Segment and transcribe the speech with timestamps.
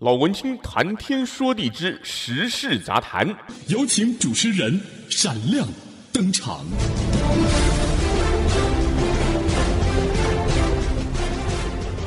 [0.00, 3.24] 老文青谈天说地之时事杂谈，
[3.68, 5.68] 有请主持人闪亮
[6.12, 6.66] 登场。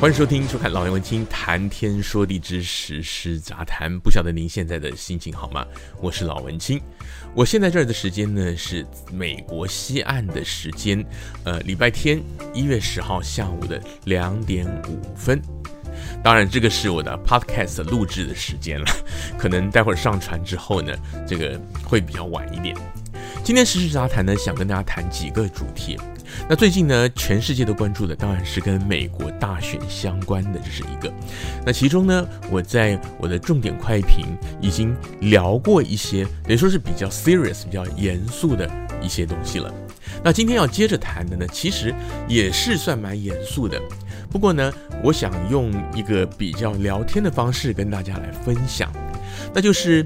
[0.02, 3.97] 欢迎收听、收看老文青谈天说地之时事杂谈。
[3.97, 5.65] 不晓得您现在的心情好吗？
[6.01, 6.81] 我是老文青。
[7.33, 11.01] 我现在这儿的时间呢是美国西岸的时间，
[11.46, 12.22] 呃，礼拜天
[12.54, 15.42] 一月十号下午的两点五分。
[16.27, 18.85] 当然，这个是我的 podcast 录制的时间了，
[19.39, 20.94] 可能待会儿上传之后呢，
[21.26, 22.76] 这个会比较晚一点。
[23.45, 25.98] 今天时事杂谈呢，想跟大家谈几个主题。
[26.49, 31.09] 那最近呢，全世界都关注的当然是跟美国大选相关的，这是一个。
[31.66, 34.26] 那其中呢，我在我的重点快评
[34.59, 38.70] 已经聊过一些，等于说是比较 serious、比较严肃的
[39.02, 39.73] 一些东西了。
[40.21, 41.96] 那今天要接着谈的呢，其实
[42.27, 43.82] 也是算蛮严肃的。
[44.38, 48.91] 不过呢，我想用一个比较聊天的方式跟大家来分享，
[49.52, 50.05] 那就是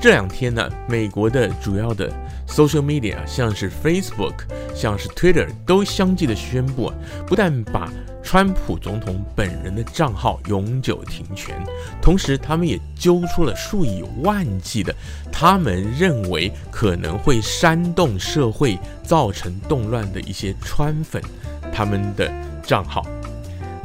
[0.00, 2.10] 这两天呢，美国的主要的
[2.48, 4.32] social media，像是 Facebook，
[4.74, 6.90] 像是 Twitter，都相继的宣布，
[7.26, 7.92] 不但把
[8.22, 11.54] 川普总统本人的账号永久停权，
[12.00, 14.94] 同时他们也揪出了数以万计的
[15.30, 21.22] 他们认为可能会煽动社会、造成动乱的一些川粉
[21.70, 23.04] 他们的账号。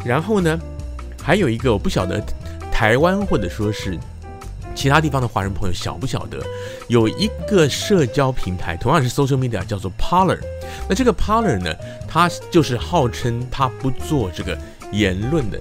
[0.06, 0.60] 然后呢，
[1.22, 2.24] 还有一个我不晓得
[2.72, 3.98] 台湾或者说是
[4.76, 6.38] 其他地方的华人朋友晓不晓得，
[6.88, 10.40] 有一个社交平台，同样是 social media，叫做 Parler。
[10.88, 11.76] 那这个 Parler 呢，
[12.08, 14.58] 它就是号称它不做这个
[14.92, 15.60] 言论的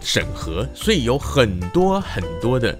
[0.00, 2.78] 审核，所以有很多很多的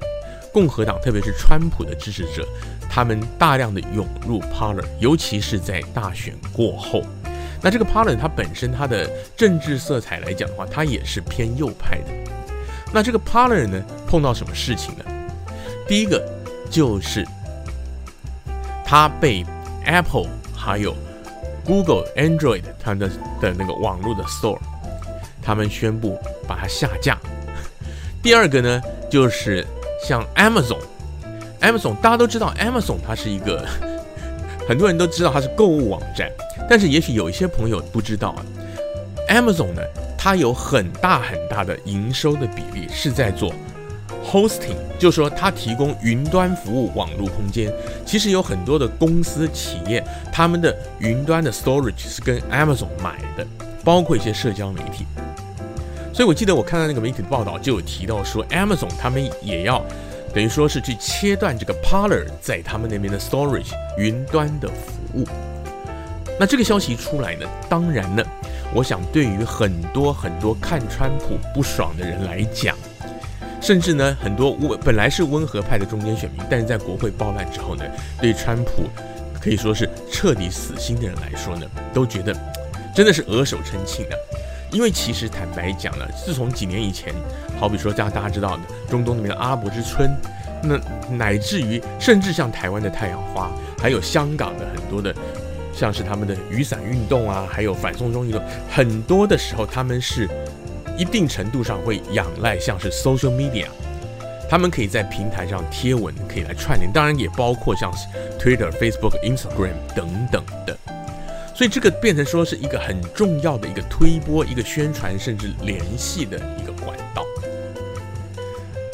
[0.52, 2.46] 共和党，特别是川普的支持者，
[2.88, 7.02] 他们大量的涌入 Parler，尤其是在大选过后。
[7.60, 12.06] 那这个 Parler 它本身它的政治色彩来讲的话，它也是偏右派的。
[12.92, 15.04] 那这个 Parler 呢，碰到什么事情呢？
[15.86, 16.22] 第一个
[16.70, 17.26] 就是
[18.84, 19.44] 它被
[19.84, 20.94] Apple 还有
[21.64, 23.08] Google Android 它的
[23.40, 24.58] 的那个网络的 Store，
[25.42, 27.18] 他们宣布把它下架。
[28.22, 28.80] 第二个呢，
[29.10, 29.66] 就是
[30.02, 33.66] 像 Amazon，Amazon 大家都知道 Amazon 它是一个
[34.68, 36.30] 很多人都知道它是购物网站。
[36.68, 38.44] 但是也许有一些朋友不知道啊
[39.30, 39.80] ，Amazon 呢，
[40.18, 43.50] 它有很大很大的营收的比例是在做
[44.22, 47.72] hosting，就是说它提供云端服务网络空间。
[48.04, 53.46] 其实有很多的公司企业，他们的云端的 storage 是跟 Amazon 买的，
[53.82, 55.06] 包括一些社交媒体。
[56.12, 59.82] 所以我记得我看到那个媒体的报道就有提到说，Amazon 他们也要
[60.34, 65.26] 等于说是去切断这个 Parler 在他们那边的 storage 云端的服务。
[66.38, 68.24] 那这个消息出来呢，当然呢，
[68.72, 72.76] 我想对于很多很多看川普不爽的人来讲，
[73.60, 77.84] 甚至呢很多温本来是温和派的中间选民，但是在国会暴乱之后呢，
[78.20, 78.84] 对川普
[79.40, 82.32] 可以说是彻底死心的人来说呢，都觉得
[82.94, 84.16] 真的是额手称庆的。
[84.70, 87.14] 因为其实坦白讲了，自从几年以前，
[87.58, 90.10] 好比说大家大家知道的中东那边的阿拉伯之春，
[90.62, 90.78] 那
[91.10, 95.14] 乃至于甚至像台湾的太阳花，还有香港的很多的。
[95.70, 100.28] 像是他们的雨伞运动啊，还有反送中运动，很多的时候他们是
[100.96, 103.66] 一定程度上会仰赖像是 social media，
[104.50, 108.08] 他们可以在平台上贴文，可以来串联，当然也包括像是
[108.40, 110.76] Twitter、Facebook、Instagram 等等的，
[111.58, 117.24] 所以这个变成说是一个很重要的一个推波、一个宣传，甚至联系的一个管道。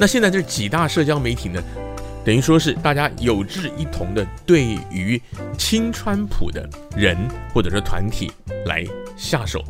[0.00, 1.62] 那现在这几大社交媒体呢？
[2.24, 5.20] 等于说是大家有志一同的，对于
[5.58, 6.66] 亲川普的
[6.97, 7.14] 人
[7.53, 8.32] 或者说团体
[8.64, 8.82] 来
[9.14, 9.62] 下手，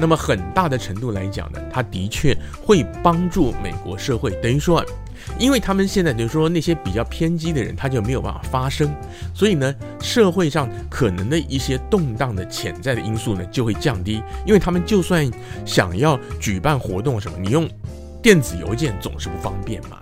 [0.00, 4.32] 那么很大的程度来讲呢，他的确会帮助美国社会。
[4.42, 4.84] 等于说，
[5.38, 8.94] 因为他们现在等于说那些比较偏激的人，他就没有办法发声，
[9.34, 15.28] 所以呢，社会上可能的一些动荡的潜在的因素呢就会降低，因为他们就算
[15.64, 17.68] 想要举办活动什么，你用
[18.22, 19.98] 电子邮件总是不方便嘛。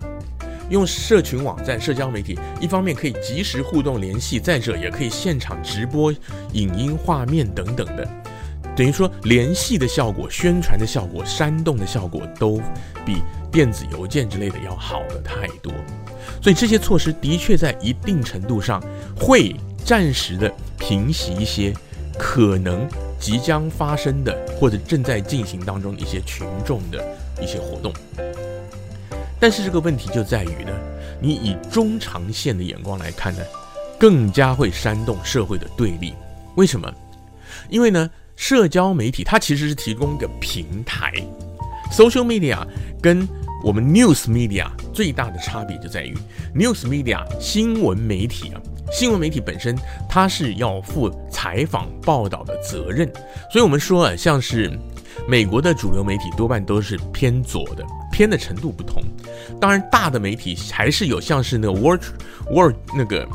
[0.69, 6.13] 用社群网站、社交媒体，一方面可以及时互动联系，再者也可以现场直播
[6.55, 8.09] 影音画面等等的，
[8.75, 12.61] 等于说联系的效果、宣传的效果、煽动的效果都
[13.05, 13.23] 比
[13.57, 15.73] 电子邮件之类的要好的太多。
[16.43, 18.83] 所以这些措施的确在一定程度上
[19.19, 21.73] 会暂时的平息一些
[22.19, 22.87] 可能
[23.19, 27.03] 即将发生的或者正在进行当中一些群众的
[27.41, 27.91] 一些活动。
[29.41, 30.73] 但是这个问题就在于呢，
[31.19, 33.43] 你以中长线的眼光来看呢，
[33.99, 36.13] 更加会煽动社会的对立。
[36.57, 36.93] 为什么？
[37.71, 41.11] 因为呢，社交媒体它其实是提供一个平台
[41.91, 42.59] ，social media
[43.01, 43.27] 跟
[43.67, 44.65] 我们 news media
[44.95, 46.17] 最大的差别就在于
[46.55, 48.61] news media 新闻媒体啊，
[48.93, 49.77] 新闻媒体本身
[50.09, 53.13] 它是要负采访报道的责任，
[53.51, 54.71] 所以我们说啊，像是
[55.27, 59.03] 美国的主流媒体多半都是偏左的，偏的程度不同。
[59.61, 62.01] 当然，大的媒体还是有像是那个 Wall
[62.49, 63.27] Wall 那个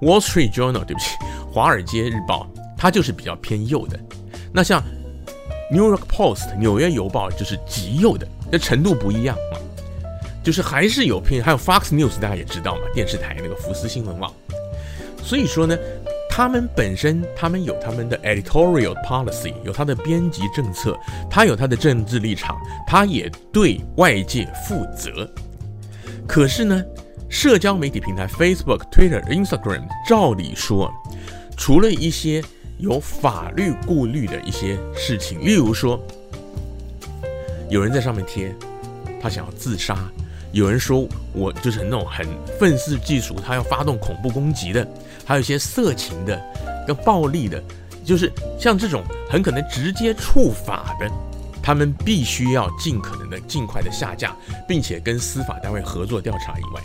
[0.00, 1.16] Wall Street Journal，对不起，
[1.52, 2.48] 华尔街日报，
[2.78, 3.98] 它就是比较偏右的。
[4.52, 4.80] 那像
[5.70, 8.26] New York Post 纽约邮报就是极右的。
[8.50, 9.54] 这程度不一样啊，
[10.42, 14.32] 就是还是有偏，还有 Fox News，大家也知道嘛，电视台那个福斯新闻网。
[15.22, 15.78] 所以说呢，
[16.28, 20.98] 他们本身他们有他们的 editorial policy，有他的编辑政策，
[21.30, 25.30] 他有他的政治立场，他也对外界负责。
[26.26, 26.82] 可是呢，
[27.28, 30.92] 社交媒体平台 Facebook、Twitter、Instagram，照理说，
[31.56, 32.42] 除了一些
[32.80, 36.00] 有法律顾虑的一些事情，例如说。
[37.68, 38.52] 有人在上面贴，
[39.22, 39.94] 他想要自杀；
[40.50, 42.26] 有人说我就是那种很
[42.58, 44.84] 愤世嫉俗，他要发动恐怖攻击的；
[45.24, 46.36] 还有一些色情的、
[46.84, 47.62] 跟暴力的，
[48.04, 48.28] 就是
[48.58, 51.08] 像这种很可能直接触法的，
[51.62, 54.34] 他们必须要尽可能的尽快的下架，
[54.66, 56.82] 并且跟司法单位合作调查以外，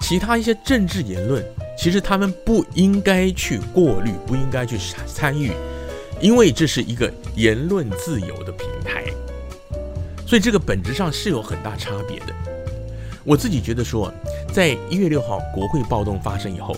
[0.00, 1.40] 其他一些政治言论，
[1.76, 5.52] 其实他们不应该去过滤，不应该去参与，
[6.20, 9.04] 因为这是一个言论自由的平台。
[10.26, 12.26] 所以这个本质上是有很大差别的。
[13.22, 14.12] 我自己觉得说，
[14.52, 16.76] 在一月六号国会暴动发生以后，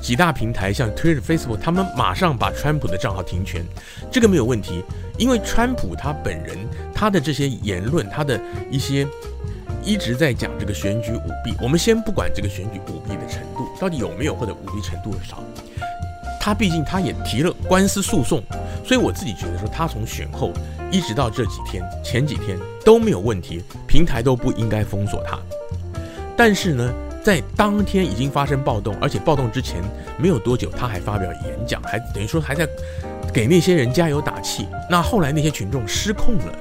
[0.00, 3.64] 几大平台像 Twitter、Facebook，他们马上把川普的账号停权，
[4.12, 4.84] 这个没有问题，
[5.18, 6.56] 因为川普他本人
[6.94, 8.40] 他的这些言论，他的
[8.70, 9.06] 一些
[9.88, 11.54] 一直在讲这个选举舞弊。
[11.62, 15.42] 我们先不管这个选举舞弊的程度到底有没有或者舞弊程度多少，
[16.38, 18.42] 他毕竟他也提了官司诉讼，
[18.84, 20.52] 所以我自己觉得说，他从选后。
[20.90, 25.38] 一直到这几天，前几天都没有问题，平台都不应该封锁他。
[26.34, 26.90] 但是呢，
[27.22, 29.82] 在当天已经发生暴动，而且暴动之前
[30.18, 32.66] 没有多久，他还发表演讲，还等于说还在
[33.34, 34.66] 给那些人加油打气。
[34.88, 36.58] 那后来那些群众失控了，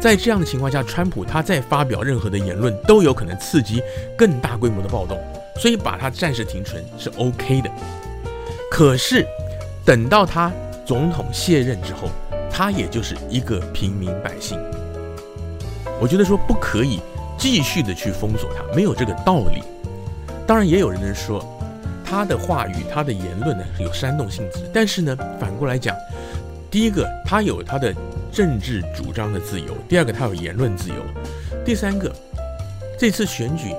[0.00, 3.82] 在这样的情况下，川普他再发表任何的言论都有可能刺激
[4.16, 5.18] 更大规模的暴动，
[5.56, 7.70] 所以把他暂时停存是 OK 的。
[8.70, 9.26] 可是
[9.84, 10.52] 等到他
[10.86, 12.08] 总统卸任之后，
[12.50, 14.56] 他也就是一个平民百姓，
[16.00, 17.00] 我觉得说不可以
[17.36, 19.62] 继续的去封锁他，没有这个道理。
[20.46, 21.44] 当然，也有人说
[22.04, 25.96] 他的话语、他的言论呢有煽动性质，但是呢，反过来讲，
[26.70, 27.92] 第一个他有他的
[28.32, 30.96] 政治主张的自由，第二个他有言论自由，
[31.64, 32.14] 第三个
[32.98, 33.74] 这次选举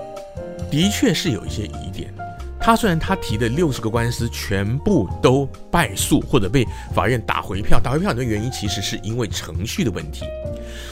[0.70, 2.14] 的确是有一些疑点。
[2.62, 10.26] 他虽然他提的六十个官司全部都败诉或者被法院打回票，打回票的原因其实是因为程序的问题，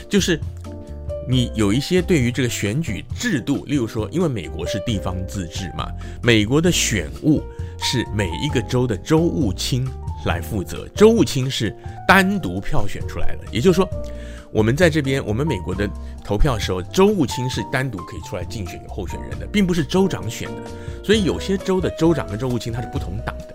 [0.09, 0.39] 就是
[1.27, 5.91] 你有一些对于这个选举制度，例如说，因为美国是地方自治嘛，
[6.23, 7.43] 美国的选务
[7.79, 9.85] 是每一个州的州务卿
[10.27, 11.75] 来负责，州务卿是
[12.07, 13.89] 单独票选出来的，也就是说。
[14.49, 15.87] 我们在这边，我们美国的
[16.23, 20.61] 投票时候，州务卿是单独可以出来竞选有候选人的，并不是州长选的。
[21.03, 23.53] 所以有些州的州长跟州务卿他是不同党的。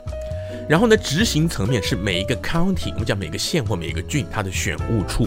[0.69, 5.27] 然后呢，执行层面是每一个 county，我们讲每个县或每一个郡，它的选务处。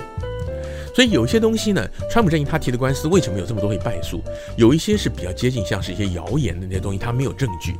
[0.95, 4.23] 所以有些东西呢，川普阵营他提的官司为什么有这么多会败诉？
[4.55, 7.75] 有一些是比较接近像是一些谣言的那些东西，他没有证据。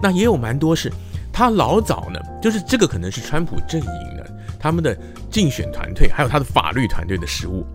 [0.00, 0.90] 那也有蛮多是，
[1.30, 4.24] 他老早呢，就是这个可能是川普阵营的。
[4.58, 4.96] 他们的
[5.30, 7.66] 竞选团队，还有他的法律团队的失误，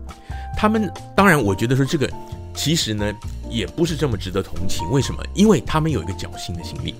[0.57, 2.09] 他们当然，我觉得说这个
[2.55, 3.13] 其实呢，
[3.47, 4.89] 也不是这么值得同情。
[4.89, 5.23] 为什么？
[5.35, 6.95] 因为他们有一个侥幸的心理。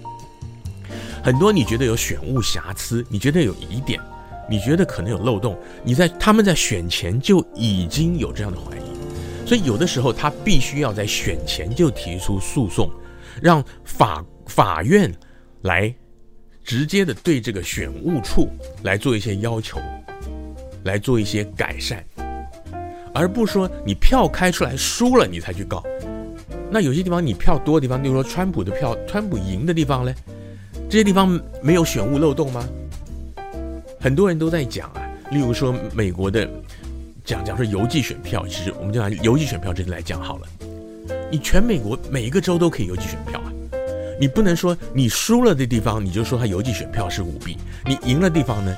[1.24, 4.00] 很多你觉得有选务瑕疵，你觉得有疑点，
[4.50, 12.90] 你觉得可能有漏洞，你在他们在选前就已经有这样的怀疑，所以有的时候他必须要在选前就提出诉讼，
[13.42, 15.14] 让法法院
[15.62, 15.94] 来。
[16.62, 18.48] 直接的对这个选务处
[18.84, 19.80] 来做一些要求，
[20.84, 22.06] 来做一些改善，
[23.12, 25.84] 而不说你票开出来输了你才去告。
[26.70, 30.14] 那有些地方你票多的地方，比如说川普的票，川普赢的地方呢，
[30.88, 32.64] 这些地方没有选务漏洞吗？
[34.00, 35.02] 很多人都在讲啊，
[35.32, 36.50] 例如说美国的
[37.26, 40.48] 讲讲说邮寄选票，其实我们就拿邮寄选票这个来讲好了，
[41.30, 43.52] 你全美国每一个州都可以邮寄选票啊。
[44.20, 48.76] 你不能说你输了的地方，你就说他邮寄选票是舞弊；你赢了地方呢？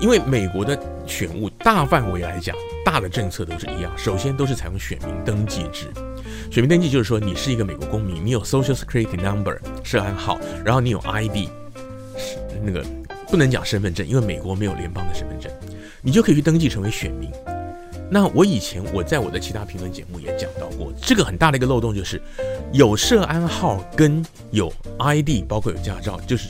[0.00, 3.92] 因为美国的选务大范围来讲，大的政策都是一样。
[3.98, 5.86] 首先都是采用选民登记制，
[6.50, 11.48] 选民登记就是说你是一个美国公民，你有 Social Security Number 社安号，然后你有 ID，
[12.16, 12.82] 是那个
[13.30, 15.50] 不能讲身份证，因为美国没有联邦的身份证，
[16.02, 17.30] 你就可以去登记成为选民。
[18.10, 22.20] 那我以前我在我的其他评论节目也讲到过，这个很大的一个漏洞就是，
[22.72, 24.20] 有社安号跟
[24.50, 26.48] 有 ID，包括有驾照，就是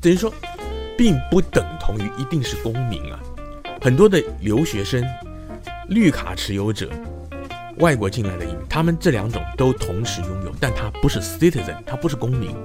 [0.00, 0.32] 等于说，
[0.96, 3.20] 并不等同于一定是公民啊。
[3.82, 5.04] 很多的留学生、
[5.88, 6.88] 绿卡持有者、
[7.76, 12.56] 外国进来的移民，他们这两种都同时拥有，但他不是 citizen，他不是公民。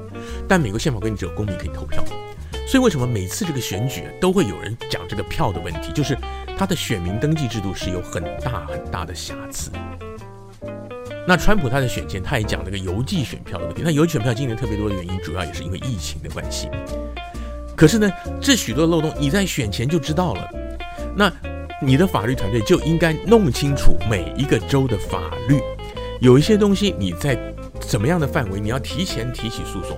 [0.47, 2.01] 但美国宪法规定只有公民可以投票，
[2.67, 6.17] 所以为什么每次这个选举都会有人讲这个票的问题，就是。
[6.59, 9.69] 他的选民登记制度是有很大很大的瑕疵。
[11.27, 13.83] 那川普他的选前他也讲那个邮寄选票的问题。
[13.86, 16.67] 那邮寄选票今年特别多的原因，主要也是因为疫情的关系。
[17.75, 20.50] 可是呢，这许多漏洞你在选前就知道了，
[21.15, 21.31] 那
[21.79, 25.62] 你的法律团队就应该弄清楚每一个州的法律，
[26.19, 27.38] 有一些东西你在
[27.79, 29.95] 怎么样的范围，你要提前提起诉讼，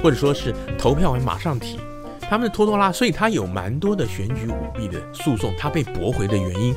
[0.00, 1.80] 或者说是投票完马上提。
[2.28, 6.74] 他们的拖拖拉，所以他有蛮多的选举舞弊的诉讼，他被驳回的原因，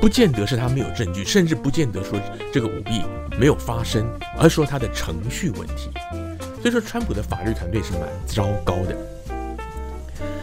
[0.00, 2.18] 不见得是他没有证据，甚至不见得说
[2.52, 3.02] 这个舞弊
[3.38, 4.04] 没有发生，
[4.36, 5.90] 而说他的程序问题。
[6.60, 8.96] 所以说，川普的法律团队是蛮糟糕的。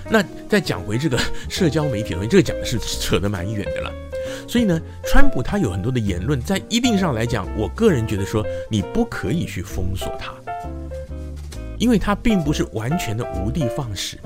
[0.10, 1.20] 那再讲回这个
[1.50, 3.92] 社交媒体的，这个讲的是扯得蛮远的了。
[4.48, 10.32] 所以呢，川普他有很多的言论，在一定上来讲，我个人觉得说，你不可以去封锁他，
[11.78, 14.18] 因为他并不是完全的无的放矢。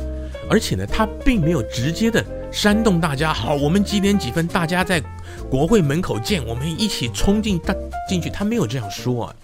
[0.50, 5.02] 而且呢，他并没有直接的煽动大家，好，我们几点几分，大家在
[5.50, 7.76] 国会门口见，我们一起冲进大
[8.10, 8.30] 进去。
[8.30, 9.36] 他没有这样说啊。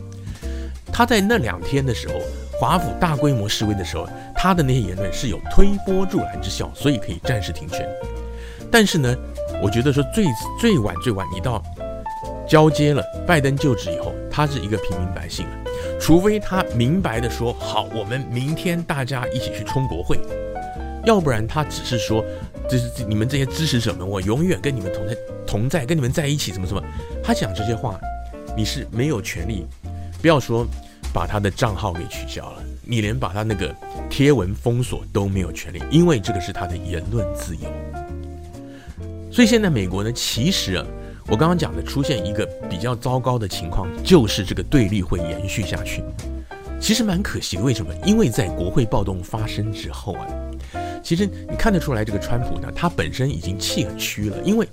[0.92, 2.16] 他在那两天的时候，
[2.60, 7.88] 华府大规模示威的时候，他的那些言论是有推波助澜之效，所以可以暂时停权。
[8.72, 9.16] 但是呢，
[9.62, 10.26] 我觉得说最
[10.60, 11.62] 最晚最晚，你到
[12.48, 15.58] 交接了，拜登就职以后，他是一个平民百姓了，
[16.00, 20.20] 除非他明白的说，好，我们明天大家一起去冲国会。
[21.06, 22.24] 要不然他只是说，
[22.70, 26.84] 就是你们这些支持者们，我永远跟你们同在同在，跟你们在一起，怎么怎么。
[27.24, 28.00] 他讲这些话，
[28.58, 29.66] 你是没有权利，
[30.22, 30.66] 不要说
[31.14, 33.74] 把他的账号给取消了，你连把他那个
[34.10, 37.70] 贴文封锁都没有权利，因为这个是他的言论自由。
[39.32, 40.86] 所以现在美国呢，其实啊，
[41.28, 46.04] 我刚刚讲的出现一个比较糟糕的情况，就是这个对立会延续下去。
[46.80, 47.94] 其实蛮可惜的，为什么？
[48.06, 50.26] 因为在国会暴动发生之后啊。
[51.04, 54.68] 其实你看得出来，这个川普呢，他本身已经气很虚了，因为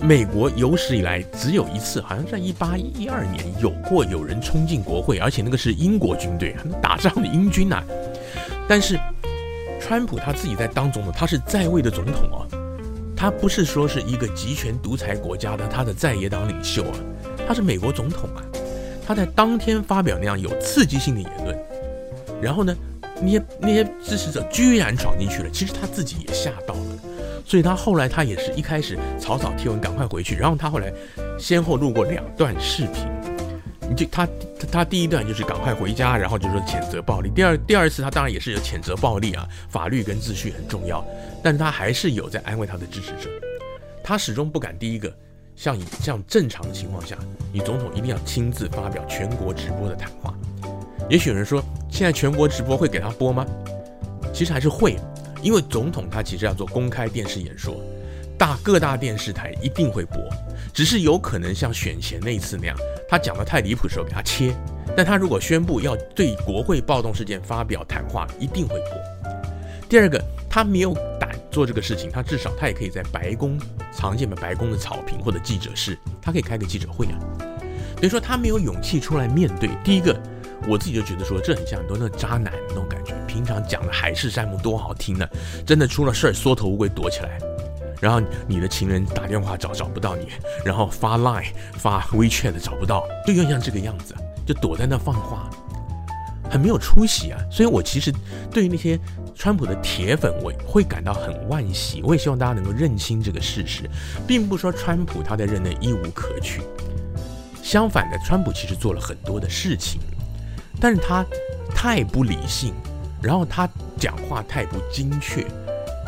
[0.00, 7.82] 美国有史以来只有一次，好像在一八一二年有过有人冲进国会，而且那个是英国军队，打仗的英军呐。
[8.68, 8.98] 但是
[9.80, 12.46] 川普他自己在当总统，他是在位的总统啊，
[13.16, 16.98] 他不是说是一个集权独裁国家的他的在野党领袖啊，
[17.46, 18.42] 他是美国总统啊，
[19.06, 21.58] 他在当天发表那样有刺激性的言论，
[22.40, 22.76] 然后呢，
[23.20, 26.98] 那些那些支持者居然闯进去了，其实他自己也吓到了，
[27.44, 30.92] 所以他后来他也是一开始草草贴文赶快回去，然后他后来
[31.38, 33.06] 先后录过两段视频，
[33.88, 41.04] 你就他他他第一段就是赶快回家，然后就说谴责暴力，第二第二次他当然也是有谴责暴力啊，法律跟秩序很重要，
[41.42, 43.28] 但是他还是有在安慰他的支持者，
[44.04, 45.12] 他始终不敢第一个
[45.56, 47.16] 像以像正常的情况下，
[47.52, 50.32] 你总统一定要亲自发表全国直播的谈话。
[51.08, 53.46] 也许有人说，现在全国直播会给他播吗？
[54.30, 54.94] 其实还是会，
[55.42, 57.74] 因为总统他其实要做公开电视演说，
[58.36, 60.18] 大各大电视台一定会播，
[60.74, 62.76] 只是有可能像选前那一次那样，
[63.08, 64.54] 他讲得太离谱的时候给他切。
[64.94, 69.40] 但他如果宣布要对国会暴动事件发表谈话，一定会播。
[69.88, 73.58] 第二个，他没有胆做这个事情，他至少他也可以在白宫
[73.96, 77.18] 常见的白宫的草坪或者记者室，他可以开个记者会啊。
[77.96, 79.70] 等于说他没有勇气出来面对。
[79.82, 80.14] 第一个。
[80.66, 83.14] 我自己就觉得说，这很像很多那渣男那种感觉。
[83.26, 85.26] 平常讲的海誓山盟多好听呢，
[85.64, 87.38] 真的出了事儿缩头乌龟躲起来，
[88.00, 90.28] 然后你的情人打电话找找不到你，
[90.64, 95.48] 然后发 Line 发 WeChat 找不到，就有点像这个样子，就躲在那放话，
[96.50, 97.38] 很没有出息啊。
[97.50, 98.12] 所以我其实
[98.50, 98.98] 对于那些
[99.34, 102.02] 川普的铁粉，我会感到很惋惜。
[102.02, 103.88] 我也希望大家能够认清这个事实，
[104.26, 106.62] 并不说川普他在任内一无可取，
[107.62, 110.00] 相反的，川普其实做了很多的事情。
[110.80, 111.24] 但是他
[111.74, 112.72] 太不理性，
[113.22, 113.68] 然后他
[113.98, 115.46] 讲话太不精确。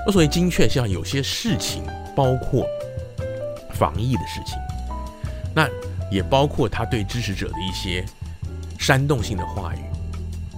[0.06, 1.84] 我所谓精确，像有些事情，
[2.16, 2.66] 包括
[3.74, 4.56] 防疫的事情，
[5.54, 5.68] 那
[6.10, 8.04] 也包括他对支持者的一些
[8.78, 9.80] 煽动性的话语，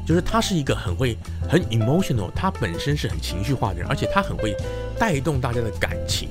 [0.06, 1.16] 就是他是一个很会
[1.48, 4.56] 很 emotional，他本身是很情绪化的人，而且他很会
[4.98, 6.28] 带动大家的感情。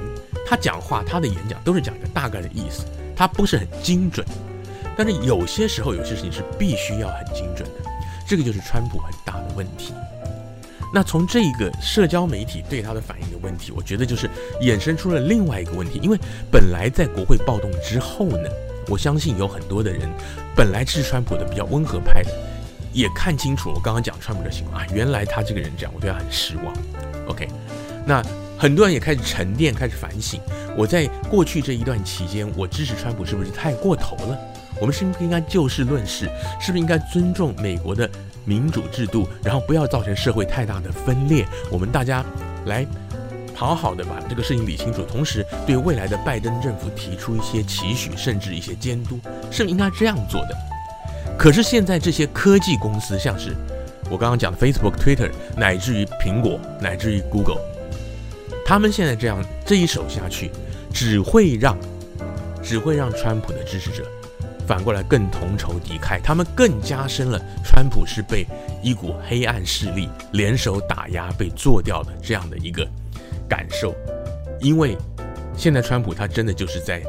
[0.48, 2.86] 他讲话，他的演讲都是讲一个大概的意思，
[3.16, 4.26] 他不是很精准。
[4.98, 7.90] 但是有些时候，有些事情是必须要很精准的，
[8.28, 9.94] 这个就是川普很大的问题。
[10.94, 14.30] 那从这个社交媒体对他的反应的问题，我觉得就是
[14.62, 16.18] 衍生出了另外一个问题，因为
[16.52, 18.50] 本来在国会暴动之后呢，
[18.88, 20.10] 我相信有很多的人
[20.54, 22.32] 本来是川普的比较温和派的，
[22.92, 26.76] 也看清楚我刚刚讲川普的情况啊，原来他这个人这样，我对他很失望。
[27.28, 27.48] OK，
[28.06, 28.22] 那
[28.58, 30.42] 很多人也开始沉淀，开始反省，
[30.76, 34.38] 我在过去这一段期间，我支持川普是不是太过头了？
[34.82, 36.28] 我们是不是应该就事论事？
[36.60, 38.10] 是不是应该尊重美国的
[38.44, 41.48] 民主制度，然后不要造成社会太大的分裂？
[41.70, 42.26] 我们大家
[42.66, 42.84] 来
[43.54, 49.20] 好好的把这个事情理清楚，同时对未来的拜登政府提出一些期许，甚至一些监督，
[49.52, 50.58] 是不是应该这样做的？
[51.38, 53.56] 可是现在这些科技公司，像是
[54.10, 57.62] 我刚刚讲的 Facebook、Twitter，乃至于苹果，乃至于 Google，
[58.66, 60.50] 他们现在这样这一手下去，
[60.92, 61.78] 只会让
[62.64, 64.04] 只会让川普的支持者。
[64.72, 68.48] 反过来更同仇敌忾，他们更加深了川普是被
[68.82, 72.88] 一股黑暗势力联手打压、被做掉的这样的一个
[73.50, 73.94] 感受。
[74.62, 74.96] 因为
[75.58, 77.04] 现在川普他真的就是在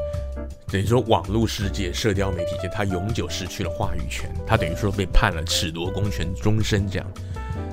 [0.67, 7.07] 等于说网络世界、社交媒体界，他永久失去了话语权，他等于说被判了褫夺公权终身这样。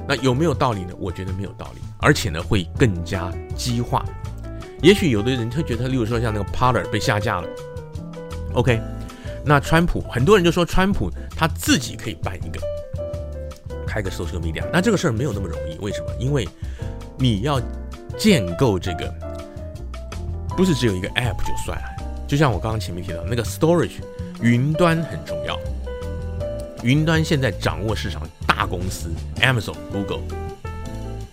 [0.06, 0.94] 那有没有道理呢？
[1.00, 4.04] 我觉得没有道理，而且呢会更加激化。
[4.82, 7.48] 也许有的人会觉得，例如说像那个 Parler 被下架了
[8.52, 8.80] ，OK。
[9.44, 12.60] 那川普很多人就说，川普他自己可以办一个
[13.86, 15.78] 开个 social media，那这个事儿没有那么容易。
[15.78, 16.14] 为什么？
[16.18, 16.46] 因为
[17.18, 17.60] 你要
[18.18, 19.12] 建构这个，
[20.56, 21.84] 不是只有一个 app 就算了。
[22.28, 24.00] 就像我刚刚前面提到那个 storage，
[24.40, 25.58] 云端很重要。
[26.82, 30.22] 云端现在掌握市场大公司 Amazon、Google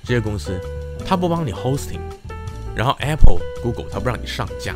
[0.03, 0.59] 这些公司，
[1.05, 1.99] 他不帮你 hosting，
[2.75, 4.73] 然后 Apple、Google 他不让你上架。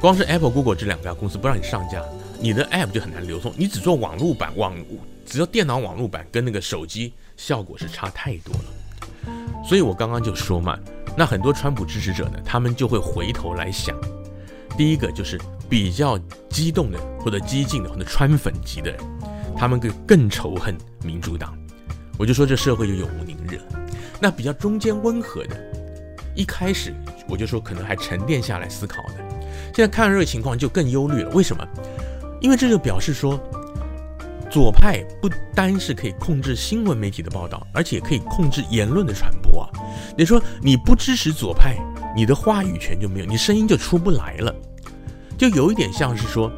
[0.00, 2.00] 光是 Apple、Google 这两家公司不让你上架，
[2.40, 3.52] 你的 App 就很难流通。
[3.56, 4.72] 你只做网络版，网
[5.26, 9.34] 只要电脑网络版跟那个手机效果是差太多了。
[9.68, 10.78] 所以我刚刚就说嘛，
[11.16, 13.96] 那很多川普支持者呢，他们就会回头来想，
[14.76, 15.36] 第一个就是
[15.68, 16.16] 比较
[16.48, 19.00] 激动的或者激进的或者川粉级的人，
[19.56, 21.58] 他们更更仇恨民主党。
[22.16, 23.60] 我就说这社会就永无宁日。
[24.20, 25.56] 那比较中间温和的，
[26.36, 26.94] 一开始
[27.28, 29.27] 我就说可能还沉淀下来思考的。
[29.78, 31.64] 现在看这个情况就更忧虑了，为什么？
[32.40, 33.38] 因为这就表示说，
[34.50, 39.70] 左派不单是可以控制新闻媒体的报道，而且可以控制言论的传播啊。
[40.16, 41.76] 你说你不支持左派，
[42.16, 44.52] 你的话语权就没有，你声音就出不来了，
[45.38, 46.50] 就有一点像是说，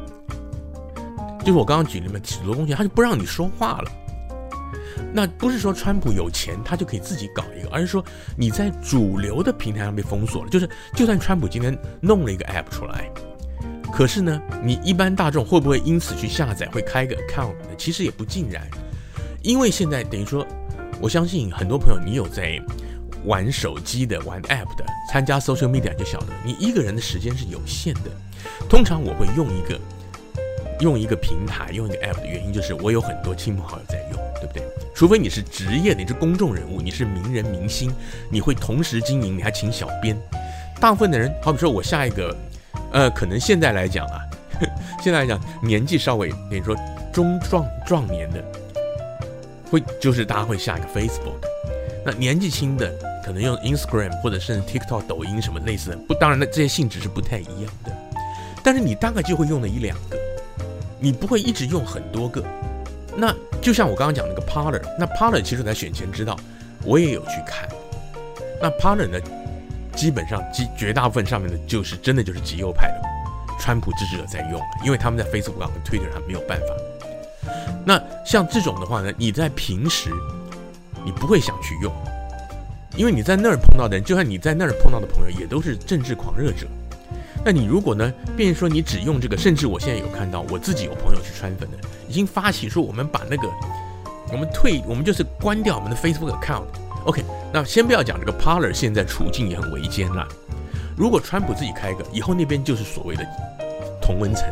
[1.41, 3.91] 就是我刚刚举例嘛，褫夺公权，他就不让你说话了。
[5.13, 8.03] 那不是说川普有钱，他就可以自己搞一个，而是说
[8.37, 10.49] 你在主流的平台上被封锁了。
[10.49, 13.09] 就是，就算川普今天弄了一个 app 出来，
[13.91, 17.53] 可是呢，你一般大众会不会因此去下载，会开个 account？
[17.77, 18.65] 其实也不尽然，
[19.41, 20.45] 因为现在等于说，
[21.01, 22.61] 我相信很多朋友你有在
[23.25, 28.09] 玩手机的、玩 app 的、参加 social media 就晓得，你一个人的时间是有限的。
[28.69, 29.79] 通常我会用一个
[30.79, 34.63] 用一个平台、用一个 app 的原因，就是我有很多亲朋好友在用，对不对？
[34.93, 37.93] 除非你是职业，你是公众人物，你是名人明星，
[38.29, 40.17] 你会同时经营，你还请小编。
[40.79, 42.35] 大部分的人，好比说我下一个，
[42.91, 44.19] 呃，可能现在来讲啊，
[45.01, 46.75] 现在来讲年纪稍微等于说
[47.13, 48.43] 中壮壮年的，
[49.69, 51.35] 会就是大家会下一个 Facebook。
[52.03, 52.91] 那年纪轻的
[53.23, 55.97] 可能用 Instagram 或者是 TikTok、抖音什么类似的。
[56.07, 57.95] 不，当然那这些性质是不太一样的。
[58.63, 60.17] 但是你大概就会用了一两个，
[60.99, 62.43] 你不会一直用很多个。
[63.15, 66.35] 那就像我刚刚讲那个 Parler，那 Parler 其实在选前知道，
[66.83, 67.67] 我也有去看。
[68.61, 69.19] 那 Parler 呢，
[69.95, 73.01] 基本上极绝大部分上面的就是真的就是极右派的
[73.59, 77.51] 川普支持者在用，因为他们在 Facebook 和 Twitter 上没有办法。
[77.85, 80.09] 那像这种的话呢，你在平时
[81.03, 81.91] 你不会想去用，
[82.95, 86.67] 因为你在那儿碰到的人，就算你在那儿碰到的朋友，也都是政治狂热者。
[87.43, 91.77] 那你如果呢，变成说你只用这个，甚至我现在有看到我自己有朋友是川粉的，
[92.07, 93.47] 已经发起说我们把那个
[94.31, 96.65] 我们退，我们就是关掉我们的 Facebook account。
[97.05, 100.27] OK，那先不要讲这个 Parler 现在处境也很危艰了。
[100.95, 103.25] 如果川普自己开一个，以后那边就是所谓的
[103.99, 104.45] 同温层，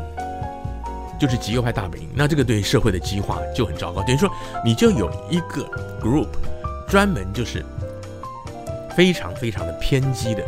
[1.20, 4.02] 就是极右派大本营，那这个对社会的激化就很糟糕。
[4.02, 4.28] 等于说
[4.66, 5.64] 你就有一个
[6.02, 6.30] group
[6.88, 7.64] 专门就是
[8.96, 10.44] 非常非常的偏激的。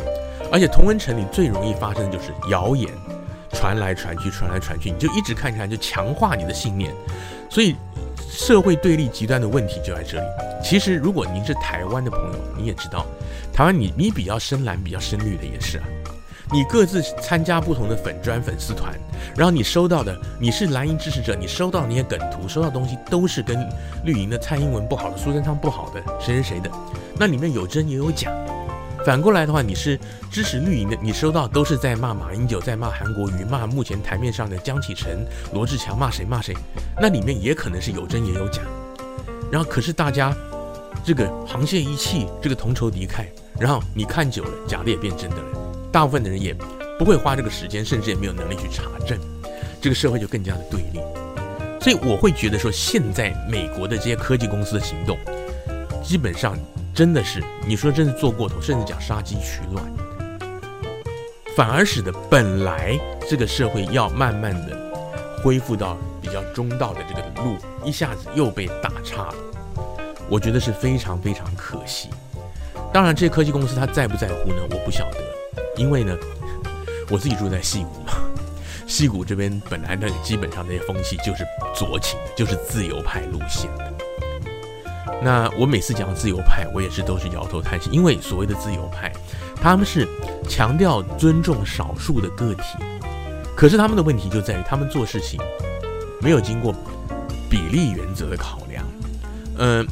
[0.52, 2.88] 而且同温层里最容易发生的就是谣言
[3.54, 6.92] 传来传去，传来传去，你就一直看看，就强化你的信念。
[7.48, 7.74] 所以
[8.30, 10.26] 社会对立极端的问题就在这里。
[10.62, 13.06] 其实如果您是台湾的朋友，你也知道，
[13.52, 15.84] 台湾你你比较深蓝、比较深绿的也是啊。
[16.52, 18.92] 你各自参加不同的粉专粉丝团，
[19.34, 23.58] 然后你收到的，你是蓝营支持者，你收到那些梗图，收到东西都是跟
[24.04, 26.70] 绿营的蔡英文不好的、苏贞昌不好的，谁谁谁的，
[27.18, 28.30] 那里面有真也有假。
[29.04, 29.98] 反过来的话，你是
[30.30, 36.56] 支持绿营的，你收到都是在骂马英九，在骂韩国瑜，骂目前台面上的江启臣、罗志强，骂谁骂谁，
[37.00, 38.62] 那里面也可能是有真也有假。
[39.50, 40.32] 然后可是大家
[41.04, 43.24] 这个沆瀣一气，这个同仇敌忾，
[43.58, 45.44] 然后你看久了，假的也变真的了。
[45.90, 46.54] 大部分的人也
[46.96, 49.18] 不会花这个时间，甚至也没有能力去查证，
[49.80, 51.00] 这个社会就更加的对立。
[51.80, 55.18] 所以我会觉得说，现在美国的这些科技公司的行动，
[56.04, 56.56] 基本上。
[56.94, 59.82] 真的是，你说真是做过头，甚至讲杀鸡取卵，
[61.56, 64.76] 反而使得本来这个社会要慢慢的
[65.42, 69.34] 恢复到比较中道的这个路，一下子又被打岔了。
[70.28, 72.10] 我觉得是非常非常可惜。
[72.92, 74.62] 当然，这些科技公司他在不在乎呢？
[74.70, 75.18] 我不晓得，
[75.76, 76.14] 因为呢，
[77.08, 78.12] 我自己住在西谷嘛，
[78.86, 81.42] 西谷这边本来那个基本上那些风气就是
[81.74, 83.91] 左倾，就是自由派路线的。
[85.24, 89.12] 那我每次讲自由派，我也是都是摇头叹息，因为所谓的自由派，
[89.54, 90.08] 他们是
[90.48, 92.62] 强调尊重少数的个体，
[93.54, 95.40] 可是他们的问题就在于他们做事情
[96.20, 96.74] 没有经过
[97.48, 98.84] 比例原则的考量。
[99.58, 99.86] 嗯，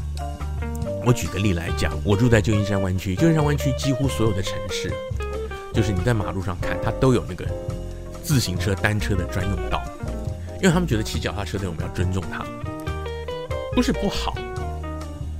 [1.06, 4.92] 我举个例来讲，我住在旧金山湾区，旧金山湾区几乎所有的城市，
[5.72, 7.46] 就是你在马路上看，它都有那个
[8.20, 9.80] 自行车、单车的专用道，
[10.56, 12.44] 因为他们觉得骑脚踏车的我们要尊重他，
[13.76, 14.34] 不是不好。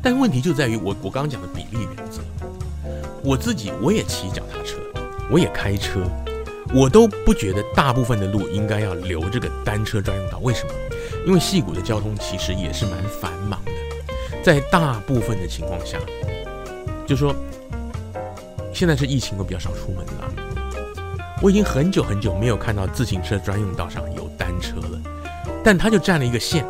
[0.03, 2.21] 但问题就在于我我刚刚讲的比例原则，
[3.23, 4.79] 我自己我也骑脚踏车，
[5.31, 6.01] 我也开车，
[6.75, 10.39] 我都不觉得大部分的路应该要留这个单车专用道。
[10.39, 10.73] 为什么？
[11.27, 13.73] 因为矽谷的交通其实也是蛮繁忙的，
[14.43, 15.99] 在大部分的情况下，
[17.07, 17.37] 就说
[18.73, 20.33] 现在是疫情，我比较少出门了，
[21.43, 24.99] 我已经很久很久没有看到自行车专用道上有单车了，
[25.63, 26.65] 但它就占了一个线。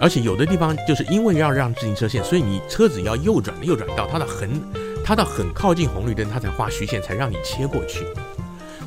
[0.00, 4.50] 而且有的地方就是因为要让自行车线，所以你车子要右转的，右转到它的很，
[5.04, 8.06] 它到很靠近红绿灯，它才画虚线，才让你切过去。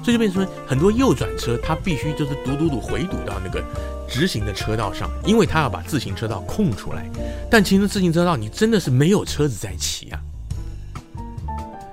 [0.02, 3.62] 所以就变成，很多右转车它必须就是堵堵堵回堵到那个
[4.08, 7.06] 直行的车道上，因为它要把自行车道空出来。
[7.52, 10.22] 但其实自行车道你真的是没有车子在骑啊，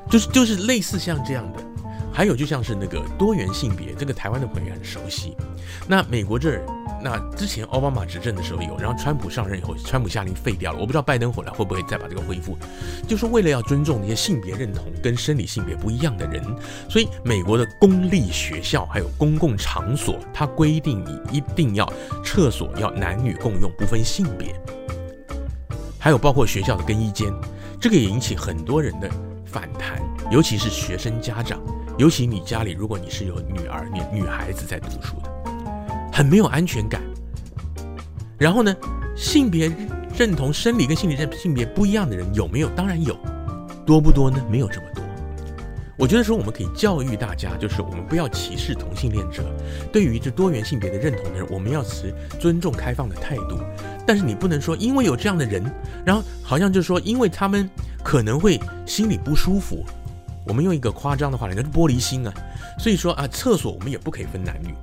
[0.08, 1.62] 就是就是类似像这样的，
[2.16, 5.36] 还有就像是那个多元性别，这个台湾的朋友很熟悉。
[5.86, 6.64] 那美国这儿。
[6.98, 10.78] 那之前奥巴马执政的时候有，然后川普上任以后，川普下令废掉了。
[10.80, 12.56] 我不知道拜登回来会不会再把这个恢复，
[13.06, 16.42] 就是为了要尊重那些性别认同跟生理性别不一样的人，
[16.88, 21.86] 所以美国的公立学校还有公共场所，它规定你一定要
[22.24, 24.58] 厕所要男女共用，不分性别。
[25.98, 27.30] 还有包括学校的更衣间，
[27.78, 29.08] 这个也引起很多人的
[29.44, 30.00] 反弹，
[30.30, 31.60] 尤其是学生家长，
[31.98, 35.30] 尤其你家里如果你是有女儿、女女孩子在读书的。
[36.12, 37.02] 很没有安全感。
[38.38, 38.74] 然后呢，
[39.16, 39.70] 性别
[40.16, 42.68] 认同、生理跟心理认性别不一样的人有没有？
[42.70, 43.16] 当然有，
[43.86, 44.42] 多不多呢？
[44.50, 45.02] 没有这么多。
[45.98, 49.42] 我觉得说我们可以教育大家，就是我们不要歧视同性恋者。
[49.90, 53.58] 对于这多元性别的认同的人，我们要持尊重、开放的态度。
[54.06, 55.62] 但是你不能说，因为有这样的人，
[56.04, 57.68] 然后好像就是说，因为他们
[58.04, 59.82] 可能会心里不舒服。
[60.46, 62.32] 我们用一个夸张的话来讲，是玻璃心啊。
[62.78, 64.74] 所以说啊，厕所我们也不可以分男女。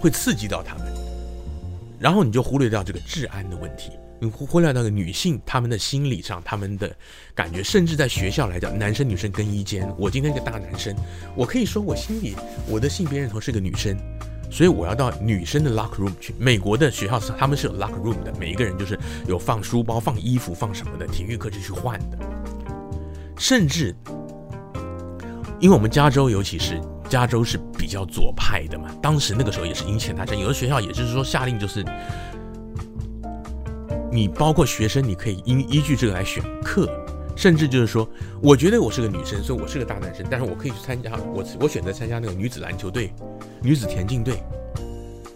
[0.00, 0.86] 会刺激到他们，
[1.98, 6.88] 然后你就忽略掉这个治安的问题，你忽忽略那个女性他们的心理上他们的
[7.34, 10.94] 感觉，甚至在学校来讲，男生女生更衣间，我今天一个大男生，
[11.34, 12.36] 我可以说我心里
[12.68, 13.98] 我的性别认同是个女生，
[14.52, 16.32] 所以我要到女生的 locker room 去。
[16.38, 22.18] 美国的学校是他们是有 locker room 的，每一个人就是有放书包、放衣服、放什么的，体育课就去换的，
[23.36, 23.92] 甚至
[25.60, 26.80] 因为我们加州尤其是。
[27.08, 31.82] 加州是比较左派的嘛，当时那个时候也是引起大战，有的学校也就是说下令，就是
[34.12, 36.86] 你包括学生，你可以依依据这个来选课，
[37.34, 38.06] 甚至就是说，
[38.42, 43.10] 我觉得我是个女生，所以我是个大男生，但是我可以去参加，我我选择参加那个女子篮球队、
[43.62, 44.42] 女子田径队。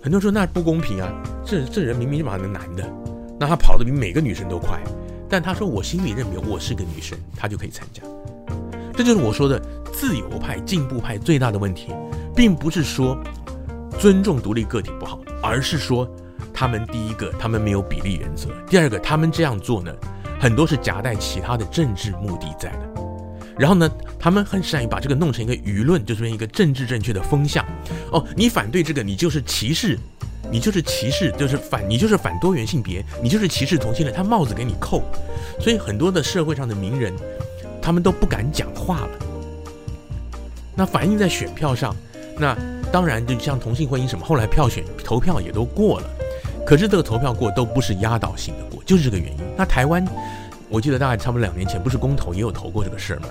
[0.03, 1.11] 很多人说那不公平啊，
[1.43, 2.87] 这这人明明是男的，
[3.41, 4.79] 那他跑得比每个女生都快，
[5.27, 8.03] 但他说我心里认为我是个女生，他就可以参加，
[9.03, 9.61] 这就是我说的。
[9.93, 11.88] 自由派、进步派最大的问题，
[12.35, 13.17] 并不是说
[13.99, 16.09] 尊重独立个体不好，而是说
[16.53, 19.93] 他们第一个，他们没有比例原则；第二个，他们这样做呢，
[20.41, 22.88] 很多是夹带其他的政治目的在的。
[23.59, 27.65] 然后呢，他们很善于把这个弄成一个舆论，就是一个政治正确的风向。
[28.12, 29.99] 哦，你反对这个，你就是歧视，
[30.51, 35.03] 你就是歧视，就是反，你就是反多元性别，你就是歧视同性恋，他帽子给你扣。
[35.61, 37.12] 所以很多的社会上的名人，
[37.83, 39.11] 他们都不敢讲话了。
[40.75, 41.95] 那反映在选票上，
[42.38, 42.57] 那
[42.90, 46.07] 当然就像同性婚姻什么，后来票选投票也都过了，
[46.64, 49.38] 可是这个投票过都不是压倒性的过，就是这个原因。
[49.57, 50.07] 那台湾，
[50.71, 53.27] 我记得大概差不多两年前，不是公投也有投过这个事儿吗？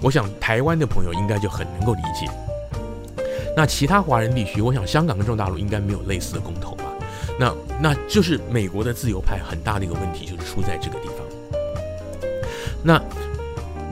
[0.00, 2.30] 我想台湾的朋友应该就很能够理解。
[3.56, 6.84] 那其他华人地区，我想香港跟中国大陆应该没有类似的公投吧？
[7.38, 11.25] 那那就是美国的自由派很大的一个问题，就是出在这个地方。
[12.86, 13.02] 那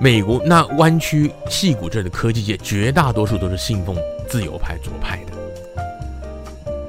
[0.01, 3.97] 美国那湾区矽谷这儿的科技界，绝大多数都是信奉
[4.29, 5.33] 自由派左派的，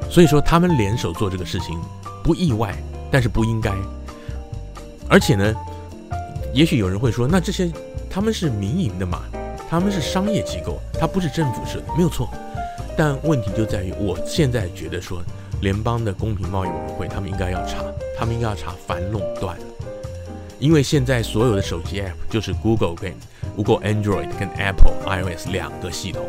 [0.08, 1.82] 所以说他们联手做这个事情
[2.24, 2.76] 不意外，
[3.12, 3.74] 但是不应该。
[5.10, 5.56] 而且呢，
[6.54, 7.72] 也许有人会说，那这些
[8.08, 9.24] 他们是民营的嘛，
[9.68, 12.30] 他们是商业机构，他不是政府设的，没有错。
[12.96, 15.24] 但问题就在于，我现在觉得说，
[15.60, 17.84] 联邦的公平贸易委员会他们应该要查，
[18.16, 19.58] 他们应该要查反垄断，
[20.60, 22.96] 因为现在所有的手机 App 就是 Google
[23.56, 26.26] Google Android 跟 Apple iOS 两个系统，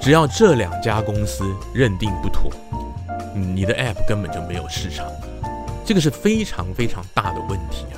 [0.00, 2.50] 只要这两家公司认定不妥，
[3.34, 5.06] 你的 App 根本就没有市场，
[5.84, 7.96] 这个是非常非常大的问题啊！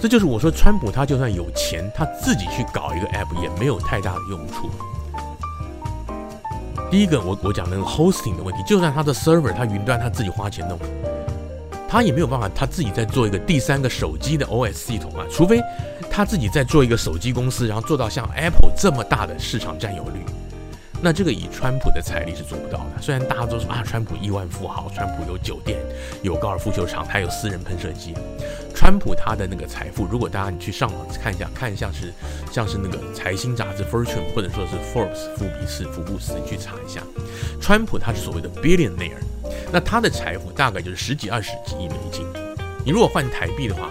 [0.00, 4.70] 这就是我说，川普他就算有钱，他自己去搞一个 App 也没有太大的用处。
[6.90, 10.78] 第一个，我我讲那个 hosting 的问题，就算他的 server，他云端他自己花钱弄，
[11.90, 15.60] 他也没有办法他自己在做一个第三个手机的 OS 系统啊，除非
[16.08, 20.24] 他自己在做一个手机公司，然后做到像 Apple 这么大的市场占有率。
[21.02, 23.02] 那这个以川普的财力是做不到的。
[23.02, 25.80] 虽然大家都说啊，川普亿万富豪，川普有酒店，
[26.22, 28.14] 有高尔夫球场，他有私人喷射机。
[28.72, 32.12] 川普他的那个财富，如果大家你去上网看一下，看像是
[32.52, 37.02] 像是那个财新杂志 Fortune 或者说是 Forbes 富比士福布斯，你去查一下，
[37.60, 39.16] 川普他是所谓的 billionaire，
[39.72, 42.26] 那他的财富大概就是十几二十几亿美金。
[42.84, 43.88] 你如果换台币的话，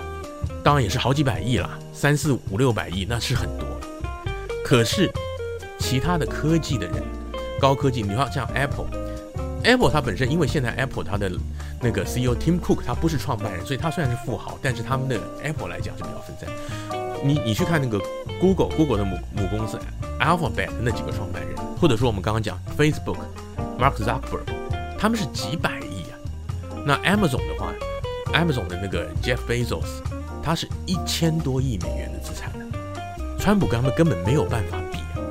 [0.64, 3.68] 当然也是好几百亿啦，三四五六百亿，那是很多。
[4.64, 5.12] 可是。
[5.82, 7.02] 其他的科技的人，
[7.58, 11.32] 高科技，你看像 Apple，Apple 它本身因为现在 Apple 它的
[11.82, 16.50] 那个 CEO Tim Cook 他不是创办人，所以他虽然是富豪，但是他们的 Apple 来讲是比较分散。
[17.24, 17.98] 你你去看那个
[18.42, 19.80] Google，Google 的母母公司
[20.20, 24.44] Alphabet 那几个创办人，或者说我们刚刚讲 Facebook，Mark Zuckerberg，
[25.00, 26.14] 他们是几百亿啊。
[26.86, 27.74] 那 Amazon 的话
[28.34, 30.02] ，Amazon 的那个 Jeff Bezos，
[30.44, 32.66] 他是一千多亿美元的资产呢。
[33.40, 35.24] 川普跟他们根本没有办法比啊。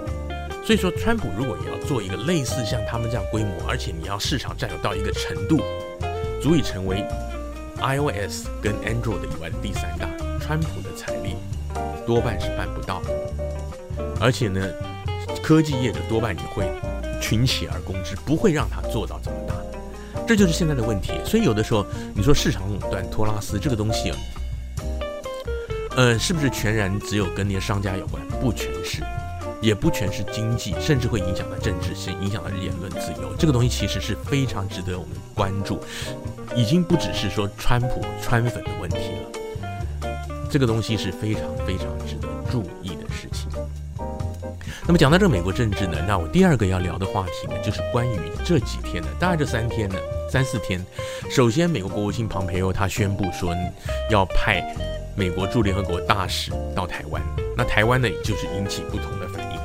[0.65, 5.61] 所以说，川普如果也要做一个类似像他们这样规模，而且你要市场占有到一个程度，
[6.41, 7.05] 足以成为
[7.77, 10.09] iOS 跟 Android 以外的第三大，
[10.41, 11.37] 川普的财力
[12.07, 13.11] 多半是办不到的。
[14.21, 14.61] 而且呢，
[15.43, 16.71] 科技业者多半也会
[17.21, 19.37] 群起而攻之，不会让他做到这么。
[20.29, 21.15] 这就是现在的问题。
[21.25, 24.17] 所以有的时候你说市场垄断、托拉斯这个东西啊，
[25.97, 28.23] 呃，是不是全然只有跟那些商家有关？
[28.41, 29.03] 不全是。
[29.61, 33.35] 也不全是经济，甚至会影响到政治性，影响到言论自由。
[33.37, 35.81] 这个东西其实是非常值得我们关注，
[36.55, 40.09] 已经不只是说川普川粉的问题了。
[40.49, 43.51] 这个东西是非常非常值得注意的事情。
[44.87, 49.97] 那么讲到这个美国政治呢，那我第二个要聊的话题呢，就是关于这几天呢，大概这三天呢，
[50.29, 50.85] 三四天。
[51.31, 53.55] 首先，美国国务卿庞培欧他宣布说
[54.11, 54.63] 要派
[55.17, 57.23] 美国驻联合国大使到台湾，
[57.57, 59.59] 那台湾呢，就是引起不同的反应。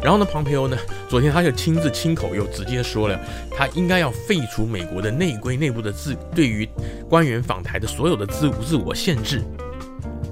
[0.00, 0.76] 然后呢，庞培欧呢，
[1.08, 3.18] 昨天他就亲自亲口又直接说了，
[3.50, 6.68] 他应该要废除美国的内规内部的自对于
[7.08, 9.42] 官员访台的所有的自自我限制。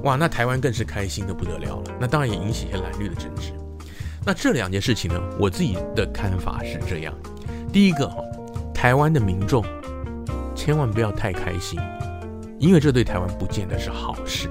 [0.03, 1.85] 哇，那台湾更是开心的不得了了。
[1.99, 3.53] 那当然也引起一些蓝绿的争执。
[4.25, 7.13] 那这两件事情呢，我自己的看法是这样：
[7.73, 8.23] 第一个哈，
[8.87, 9.65] 台湾的民众
[10.55, 11.77] 千万不要太开心，
[12.61, 14.49] 因为这对台湾不见得是好事。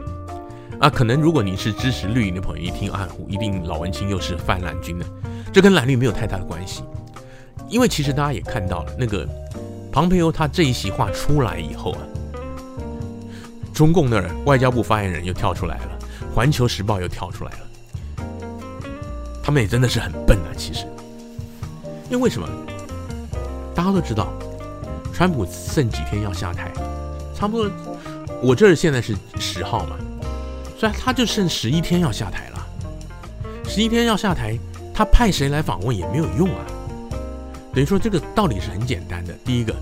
[0.77, 5.05] 啊，可能如果你是支持绿营的朋友，一听啊，一定老文青又是泛蓝军的，
[5.53, 6.83] 这跟蓝绿没有太大的关系，
[7.69, 9.25] 因为其实大家也看到了，那个
[9.89, 12.01] 庞培欧他这一席话出来以后啊，
[13.73, 15.99] 中共那儿外交部发言人又跳出来了，
[16.35, 18.25] 环球时报又跳出来了，
[19.41, 20.85] 他们也真的是很笨啊，其实，
[22.09, 22.45] 因为为什么？
[23.75, 24.31] 大家都知道，
[25.13, 26.71] 川普剩几天要下台，
[27.35, 27.71] 差不多，
[28.41, 29.97] 我这儿现在是十号嘛。
[30.77, 32.67] 所以他就剩十一天要下台了，
[33.67, 34.57] 十一天要下台，
[34.93, 36.65] 他派谁来访问也没有用啊。
[37.73, 39.33] 等于说这个道理是很简单的。
[39.45, 39.73] 第一个，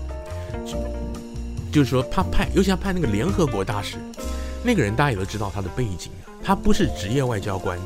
[0.66, 0.76] 就，
[1.72, 3.96] 就是说他派，尤其他派那个联合国大使，
[4.64, 7.78] 那个人大家也都知道他的背景啊，他不是职业外交官，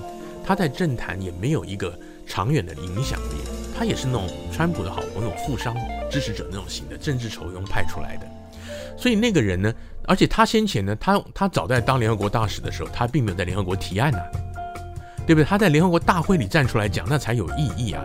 [0.46, 3.36] 他在政坛也没有一个长远的影响力，
[3.78, 5.76] 他也是那种川普的好朋友、富商
[6.10, 8.26] 支持者那种型的政治酬庸派出来的。
[8.96, 9.72] 所以那个人呢，
[10.06, 14.26] 而且他先前呢，他他早在当联合国大使的时候，他并没有在联合国提案呐、啊。
[15.26, 15.44] 对不对？
[15.44, 18.02] 他在联合国大会里站出来讲，那才有意义啊。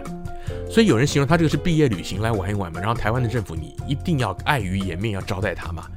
[0.69, 5.87] 所以有人形容他这个是毕业旅行来玩一玩嘛，然后台湾的政府你一定要碍于颜面要招待他嘛，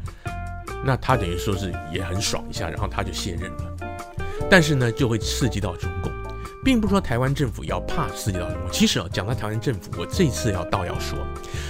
[0.84, 3.76] 那他等于说是也很爽一下，然后他就卸任了。
[4.48, 6.12] 但是呢，就会刺激到中共，
[6.66, 8.68] 并不是说台湾政府要怕刺激到中国。
[8.72, 11.16] 其实啊，讲到台湾政府，我这次要倒要说，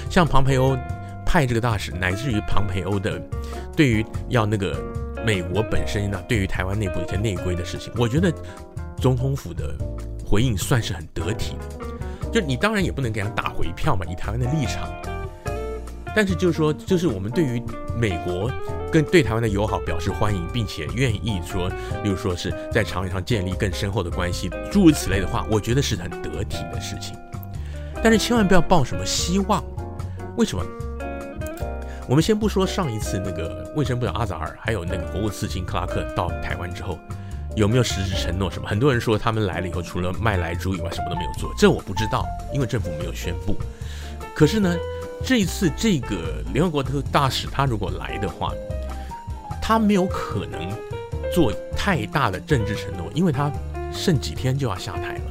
[0.08, 0.74] 像庞培欧
[1.26, 3.20] 派这个大使，乃至于庞培欧的
[3.76, 4.82] 对于要那个
[5.22, 8.32] 美国本身呢，对于台湾内部一些内规的事情，我觉得
[8.96, 9.76] 总统府的
[10.24, 12.30] 回应算是很得体的。
[12.32, 14.90] 就你当然也不能给他打回票嘛，以台湾的立场。
[16.16, 17.62] 但是就是说，就是我们对于
[17.94, 18.50] 美国
[18.90, 21.68] 跟对台湾的友好表示欢迎，并且愿意说，
[22.02, 27.14] 例如说是在长远上建立更深厚的关系，诸如此类的话，我觉得是很得体的事情。
[28.02, 29.62] 但是千万不要抱什么希望。
[30.38, 30.64] 为什么？
[32.08, 36.98] 我们先不说上一次那个卫生部长阿扎尔，还有那个国务次卿克拉克到台湾之后。
[37.56, 38.68] 有没有实质承诺什么？
[38.68, 41.50] 很多人说他们来了以后，除了卖莱猪以外，什么都没有做。
[41.58, 43.56] 这我不知道，因为政府没有宣布。
[44.34, 44.76] 可是呢，
[45.24, 48.52] 这一次这个联合国的大使他如果来的话，
[49.60, 50.70] 他没有可能
[51.34, 53.50] 做太大的政治承诺，因为他
[53.92, 55.22] 剩几天就要下台了。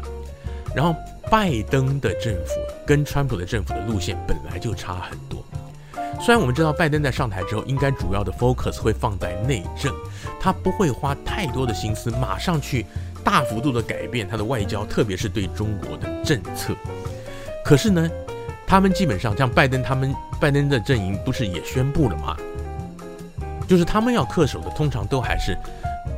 [0.75, 0.93] 然后
[1.31, 2.53] 拜登的政府
[2.85, 5.43] 跟川普的政府的路线本来就差很多。
[6.21, 9.93] 虽然我们知道拜登在上台之后，应该主要的 focus 会放在内政，
[10.39, 12.85] 他不会花太多的心思马上去
[13.23, 16.73] 大幅度的改变他的外交，特别是对中国的政策。
[17.63, 18.09] 可是呢，
[18.67, 22.35] 他们基本上像拜登他们拜登的阵营不是也宣布了吗？
[23.67, 25.57] 就是他们要恪守的，通常都还是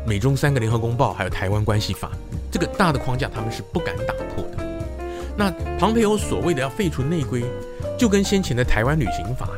[0.05, 2.11] 美中三个联合公报，还有台湾关系法
[2.51, 4.65] 这个大的框架，他们是不敢打破的。
[5.37, 7.43] 那庞培欧所谓的要废除内规，
[7.97, 9.49] 就跟先前的台湾旅行法。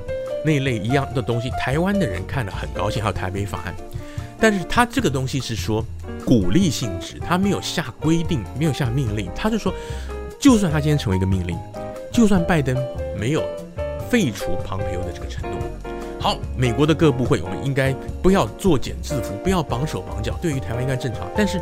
[0.46, 3.76] 那一类一样的东西，台湾的人看了很高兴，还有台北法案，
[4.40, 5.84] 但是他这个东西是说
[6.26, 9.74] 鼓励性质，他没有下规定，没有下命令，他就说，
[10.40, 11.58] 就算他今天成为一个命令，
[12.12, 12.76] 就算拜登
[13.18, 13.44] 没有
[14.10, 15.60] 废除庞培欧的这个承诺，
[16.20, 21.62] 好，美国的各部会，我们应该不要作茧自缚，不要绑手绑脚，对于台湾应该正常，但是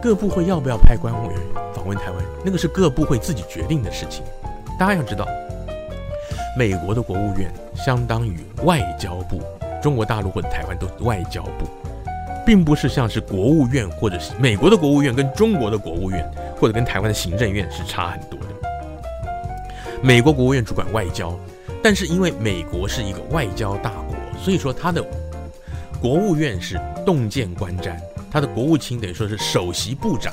[0.00, 1.32] 各部会要不要派官员
[1.74, 4.24] 访问台湾，那个是各部会自己决定的事情，
[4.78, 5.26] 大家要知道。
[6.56, 9.40] 美国的国务院相当于外交部，
[9.80, 11.66] 中国大陆或者台湾都外交部，
[12.44, 18.39] 并不是像是国务院或者是美国的国务院跟中国的国务院或者跟台湾的行政院是差很多。
[20.02, 21.38] 美国国务院主管外交，
[21.82, 25.04] 但是因为美国是一个外交大国，所以说他的
[26.00, 27.94] 国务院是洞见观瞻，
[28.30, 30.32] 他的国务卿等于说是首席部长。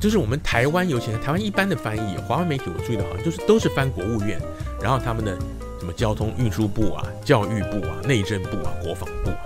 [0.00, 4.38] 就是我们台湾有钱，台湾一般的翻译，华文媒体我注意到好像就是都是翻国务院，
[4.80, 5.36] 然后他们的
[5.80, 9.40] 什么交通运输部啊、教育部啊、内政部啊、国防部啊，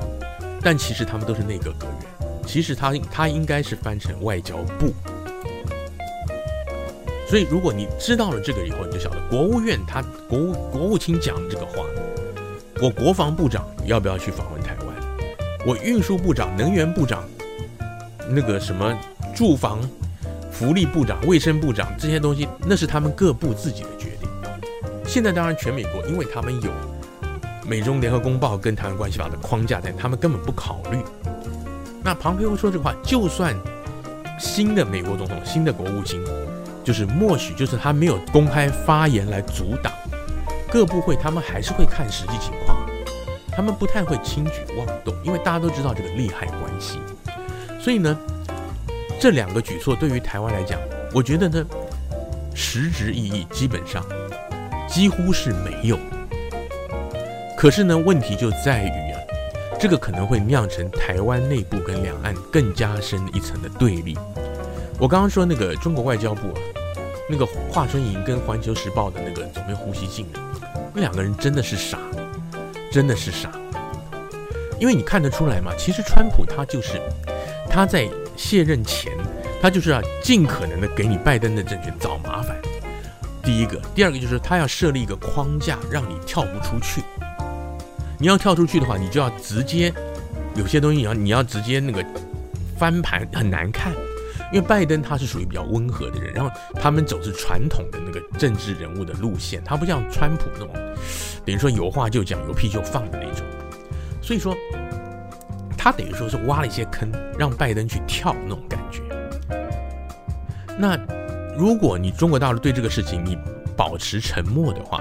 [0.61, 4.93] 但其实他们都是内阁阁员，其实他他应该是翻成外交部。
[7.31, 11.85] 所以如果你知道了这个以后，你就晓得国务院他国务国务卿讲这个话，
[12.83, 14.89] 我国防部长要不要去访问台湾？
[15.65, 17.23] 我运输部长、能源部长，
[18.29, 18.93] 那个什么
[19.33, 19.79] 住房。
[20.51, 24.29] 福利部长、卫生部长这些东西，那是他们各部自己的决定。
[25.07, 26.71] 现在当然，全美国因为他们有
[27.67, 30.99] 美中联合公报跟台湾关系法的框架在，他们根本不考虑。
[32.03, 33.57] 那庞培欧说这个话，就算
[34.39, 36.21] 新的美国总统、新的国务卿，
[36.91, 39.93] 就是默许，就是他没有公开发言来阻挡
[40.69, 42.85] 各部会，他们还是会看实际情况，
[43.53, 46.99] 他们不太会轻举妄动，因为大家都知道这个利害关系。
[47.81, 48.19] 所以呢。
[49.21, 50.81] 这两个举措对于台湾来讲，
[51.13, 51.65] 我觉得呢，
[52.55, 54.03] 实质意义基本上
[54.89, 55.99] 几乎是没有。
[57.55, 59.21] 可是呢，问题就在于啊，
[59.79, 64.17] 这个可能会酿成台湾内部跟两岸更加深一层的对立。
[64.99, 66.61] 我刚刚说那个中国外交部啊，
[67.31, 70.27] 那个华春莹跟《环球时报》的那个总编胡锡进，
[70.93, 71.99] 那两个人真的是傻，
[72.91, 73.51] 真的是傻。
[74.79, 77.01] 因为你看得出来嘛，其实川普他就是
[77.69, 78.09] 他在。
[78.37, 79.13] 卸任前，
[79.61, 82.57] 他就是要尽可能的给你拜登的政权找麻烦。
[83.43, 87.03] 第一个，第二个就是他要设立一个框架，让你跳不出去。
[88.19, 89.93] 你要跳出去的话，你就要直接
[90.55, 92.03] 有些东西你要你要直接那个
[92.79, 93.93] 翻盘，很难看。
[94.53, 100.69] 因为拜登他是属于比较温和的人，然后他们走是传统的那个政治人物的路线，他不像川普那种，
[101.45, 103.47] 等于说有话就讲，有屁就放的那种。
[104.23, 104.57] 所以说。
[105.83, 109.01] 他等于说是挖了一些坑，让拜登去跳那种感觉。
[110.79, 110.95] 那
[111.57, 113.35] 如果你中国大陆对这个事情你
[113.75, 115.01] 保持沉默的话，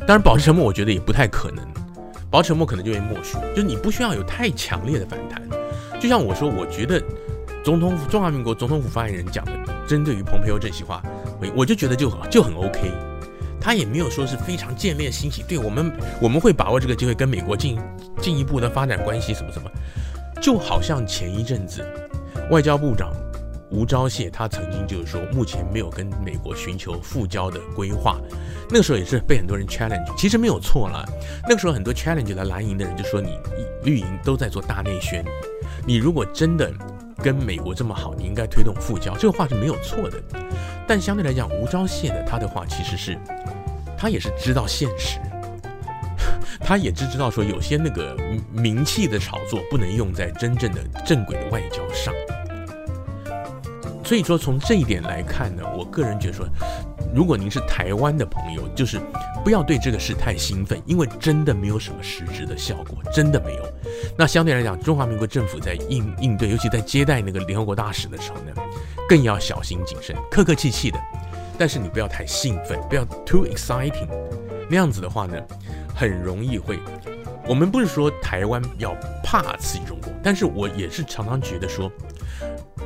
[0.00, 1.66] 当然保持沉默我觉得也不太可能，
[2.30, 5.40] 保持沉默可能就会默许，就你不需要有太强烈的反弹。
[5.98, 7.02] 就像我说，我觉得
[7.66, 9.52] 总统府中华民国总统府发言人讲的，
[9.88, 11.02] 针对于蓬佩奥这席话，
[11.40, 12.92] 我我就觉得就就很 OK。
[13.60, 15.92] 他也没有说是非常见猎心喜，对我们
[16.22, 17.76] 我们会把握这个机会跟美国进
[18.20, 19.68] 进一步的发展关系什么什么，
[20.40, 21.84] 就好像前一阵子
[22.52, 23.12] 外交部长
[23.72, 28.16] 吴钊燮他曾经就是说目前没有跟美国寻求复交的规划，
[28.70, 31.04] 那个时候也是被很多人 challenge，其实没有错啦。
[31.48, 33.36] 那个时候很多 challenge 的蓝营的人就说，你
[33.82, 35.24] 绿营都在做大内宣，
[35.84, 36.72] 你如果真的
[37.22, 40.22] 跟美国这么好，你应该推动复交，这个话是没有错的。
[40.86, 43.18] 但相对来讲，吴钊燮的他的话其实是。
[43.98, 45.18] 他也是知道现实，
[46.60, 48.14] 他也只知道说有些那个
[48.52, 52.12] 名气的炒作不能用在真正的正轨的外交上。
[54.06, 56.46] 所以说从这一点来看呢，我个人觉得说，
[57.12, 59.00] 如果您是台湾的朋友，就是
[59.42, 63.68] 不要对这个事太兴奋，因为真的没有什么实质的效果，真的没有。
[64.16, 68.52] 那相对来讲，中华民国政府在应应对，尤其在接待那个联合国大使的时候呢，
[69.08, 70.98] 更要小心谨慎，客客气气的。
[71.58, 74.06] 但是你不要太兴奋，不要 too exciting，
[74.70, 75.36] 那样子的话呢，
[75.96, 76.78] 很容易会。
[77.48, 78.94] 我们不是说台湾要
[79.24, 81.90] 怕刺激中国，但是我也是常常觉得说，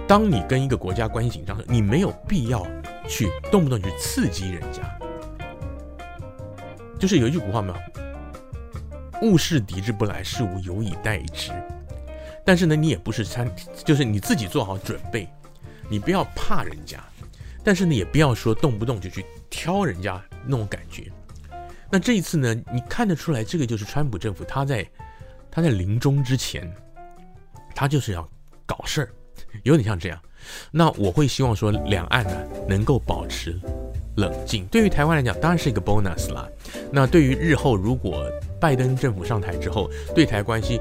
[0.06, 2.66] 当你跟一个国家关系紧张时，你没有必要
[3.08, 4.82] 去动不动去刺激人家。
[6.98, 7.74] 就是有一句古话嘛，
[9.22, 11.50] 物事敌之不来，事无有以待之。
[12.44, 13.50] 但是呢，你也不是参，
[13.84, 15.28] 就是你自己做好准备，
[15.88, 16.98] 你不要怕人家。
[17.62, 21.10] 但是呢，也不要说动不动就去挑人家那种感觉。
[21.90, 24.86] 那这一次呢，你看得出来，这个就是川普政府他在
[25.50, 26.72] 他在临终之前，
[27.74, 28.28] 他就是要
[28.64, 29.10] 搞事儿，
[29.62, 30.18] 有点像这样。
[30.70, 32.32] 那我会希望说，两岸呢
[32.68, 33.58] 能够保持
[34.16, 34.64] 冷静。
[34.66, 36.48] 对于台湾来讲，当然是一个 bonus 啦。
[36.90, 38.24] 那对于日后如果
[38.60, 40.80] 拜登政府上台之后，对台关系。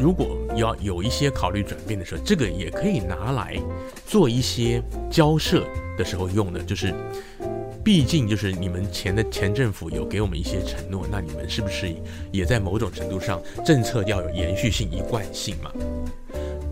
[0.00, 3.60] 如果要有一些考虑转变的时候，这个也可以拿来
[4.06, 4.80] 做一些
[5.10, 5.64] 交涉
[5.96, 6.94] 的时候用的，就是，
[7.84, 11.92] 毕竟就是你们前的前政府有给我们一些承诺，那你们是不是
[12.30, 15.72] 也在某种程度上政策要有延续性、一贯性嘛？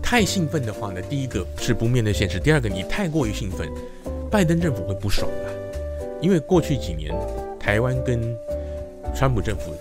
[0.09, 3.69] 太兴奋的话呢，第一个是不面对现实，第二个你太过于兴奋，
[4.31, 5.53] 拜登政府会不爽的，
[6.21, 7.13] 因为过去几年
[7.59, 8.33] 台湾跟
[9.13, 9.73] 川普政府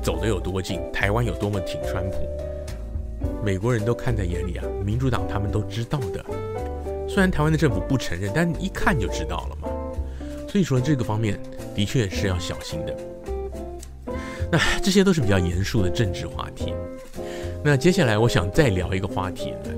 [0.00, 2.18] 走得有多近，台湾有多么挺川普。
[3.44, 6.24] 美国人都看在眼里啊，民主党他们都知道的。
[7.08, 9.68] 虽然台湾的政府不承认，但一看就知道了嘛。
[10.48, 11.36] 所以说这个方面
[11.74, 12.96] 的确是要小心的。
[14.48, 16.72] 那这些都是比较严肃的政治话题。
[17.64, 19.70] 那接下来我想再聊一个话题呢。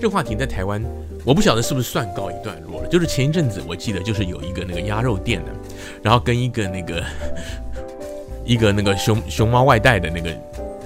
[0.00, 0.82] 这个话题在台湾，
[1.24, 2.88] 我不晓得是不是算告一段落了。
[2.88, 5.52] 就是前一阵子我记得就是有一个那个鸭肉店的，
[6.02, 7.04] 然后跟一个那个
[8.44, 10.30] 一个那个熊熊猫外带的那个。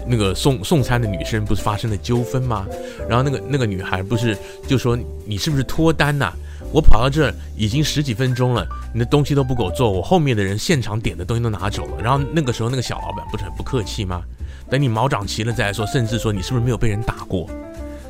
[0.06, 2.66] 那个送送餐的女生不是发生了纠纷吗？
[3.08, 4.36] 然后那个那个女孩不是
[4.68, 4.94] 就说，
[5.24, 6.30] 你是不是脱单呐？
[6.74, 12.02] 我跑到这儿已经十几分钟了，你的东西都不给我做，我后面的人现场点的东西都拿走了。
[12.02, 14.22] 然后那个时候那个小老板不是很不客气吗？
[14.70, 17.48] 等你毛长齐了再来说，甚至说你是不是没有被人打过？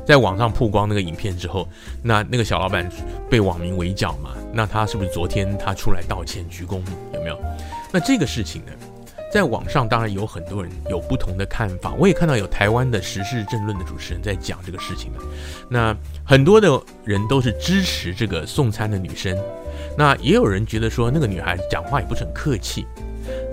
[0.06, 1.66] 在网上曝光那个影片之后，
[2.02, 2.88] 那那个小老板
[3.30, 4.30] 被网民围剿嘛？
[4.52, 6.80] 那他是不是昨天他出来道歉鞠躬
[7.14, 7.38] 有没有？
[7.90, 8.72] 那这个事情呢？
[9.32, 15.18] 在网上当然有很多人有不同的看法，我也看到有台湾的时事政论的主持人在讲这个事情的。
[15.68, 19.36] 那很多的人都是支持这个送餐的女生，
[19.98, 22.86] 那也有人觉得说那个女孩讲话也不是很客气，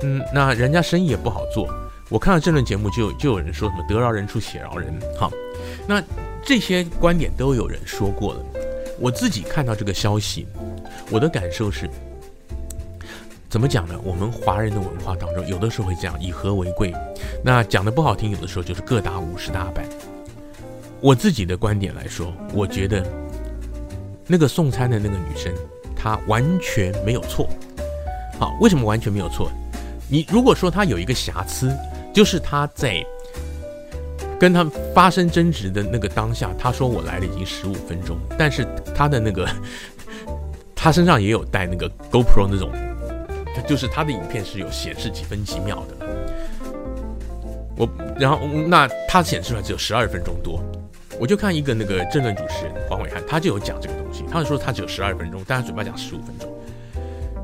[0.04, 1.68] 嗯，那人家生意也不好做。
[2.12, 5.32] 我看到这轮节目就就有人说什么得饶人处且饶人，好，
[5.88, 6.04] 那
[6.44, 8.44] 这些观点都有人说过了。
[9.00, 10.46] 我自己看到这个消息，
[11.10, 11.90] 我的感受是。
[13.50, 13.98] 怎么讲呢？
[14.04, 16.94] 我们华人的文化当中，有的时候会这样以和为贵。
[17.44, 19.86] 那讲的不好听，有的时候就是各打五十大板。
[21.00, 23.06] 我自己的观点来说，我觉得
[24.28, 25.54] 那个送餐的那个女生，
[25.96, 27.48] 她完全没有错。
[28.38, 29.50] 好，为什么完全没有错？
[30.10, 31.74] 你如果说她有一个瑕疵，
[32.14, 33.06] 就是他在
[34.40, 39.48] 跟他发生争执的那个当下，他说我来了已经十五分钟，但是他的那个
[40.76, 42.72] 他身上也有带那个 GoPro 那种。
[43.68, 46.08] 就是他的影片是有显示几分几秒的，
[47.78, 47.88] 我
[48.18, 50.60] 然后那他显示出来只有十二分钟多，
[51.20, 56.50] 我就看一个那个政论主持人黄伟汉，他就有讲这个东西，他就说他只有十二分钟，但他嘴巴讲十五分钟，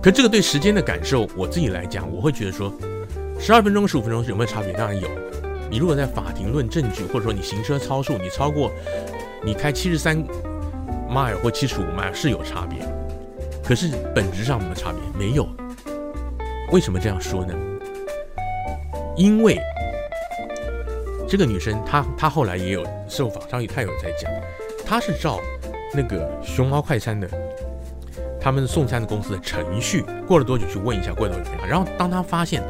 [0.01, 2.74] 可这个对时间的感受，我自己来讲，我会觉得说
[3.39, 4.73] 十二分钟十五分钟是有没有差别？
[4.73, 5.07] 当然有，
[5.69, 8.71] 你如果在法庭论证据，或者说你行车超速，你超过
[9.43, 10.21] 你开七十三
[11.09, 12.79] mile 或七十五 mile 是有差别，
[13.63, 14.99] 可是本质上没有差别？
[15.17, 15.47] 没有。
[16.71, 17.53] 为什么这样说呢？
[19.15, 19.57] 因为
[21.27, 24.29] 这个女生她她后来也有受访，上去她有在讲，
[24.85, 25.39] 她是照
[25.93, 27.29] 那个熊猫快餐的
[28.41, 32.61] 他们送餐的公司的程序，过了多久去问一下，过了多久，然后当他发现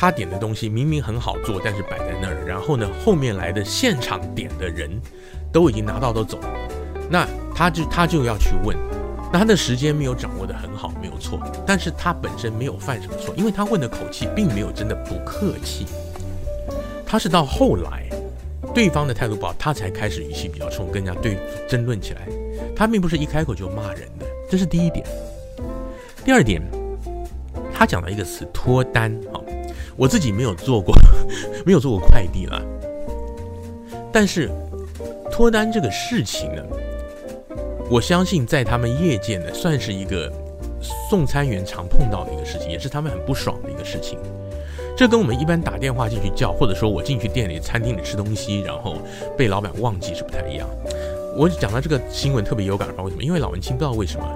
[0.00, 4.90] 他点的东西明明很好做，但是摆在那儿，然后呢，后面来的现场点的人
[5.52, 6.48] 都已经拿到都走了，
[7.10, 8.74] 那他就他就要去问。
[9.30, 15.84] 那他的时间没有掌握得很好，没有错，但是他本身没有犯什么错，因为他问的口气并没有真的不客气，
[17.04, 18.08] 他是到后来
[18.72, 21.36] 对方的态度不好，他才开始语气比较冲，跟人家对
[21.68, 22.26] 争论起来，
[22.74, 25.06] 他并不是一开口就骂人的，这是第一点。
[26.24, 26.62] 第二点，
[27.70, 29.38] 他讲了一个词脱单，哈，
[30.00, 30.94] 我自己没有做过，
[31.66, 32.58] 没有做过快递了，
[34.10, 34.50] 但是
[35.30, 36.62] 脱单这个事情呢？
[37.90, 40.32] 我相信在他们业界呢，算是一个
[41.10, 44.18] 送餐员常碰到的一个事情，也是他们很不爽的一个事情。
[44.96, 48.96] 这跟我们一般打电话进去叫，或者说我进去店里餐厅里吃东西，然后
[49.36, 50.66] 被老板忘记是不太一样。
[51.36, 53.22] 我讲到这个新闻特别有感，为什么？
[53.22, 54.26] 因为老文青不知道为什么，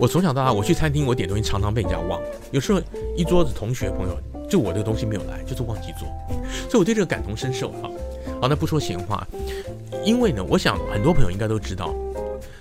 [0.00, 2.20] 我从小到大我去餐厅，我点东西常常被人家忘。
[2.50, 2.80] 有时候
[3.16, 6.08] 一桌子同学朋友，就我这个东西没有来，就是忘记做，
[6.68, 7.70] 所以我对这个感同身受。
[7.82, 7.90] 哈，
[8.40, 9.26] 好，那不说闲话，
[10.04, 11.94] 因为呢，我想很多朋友应该都知道。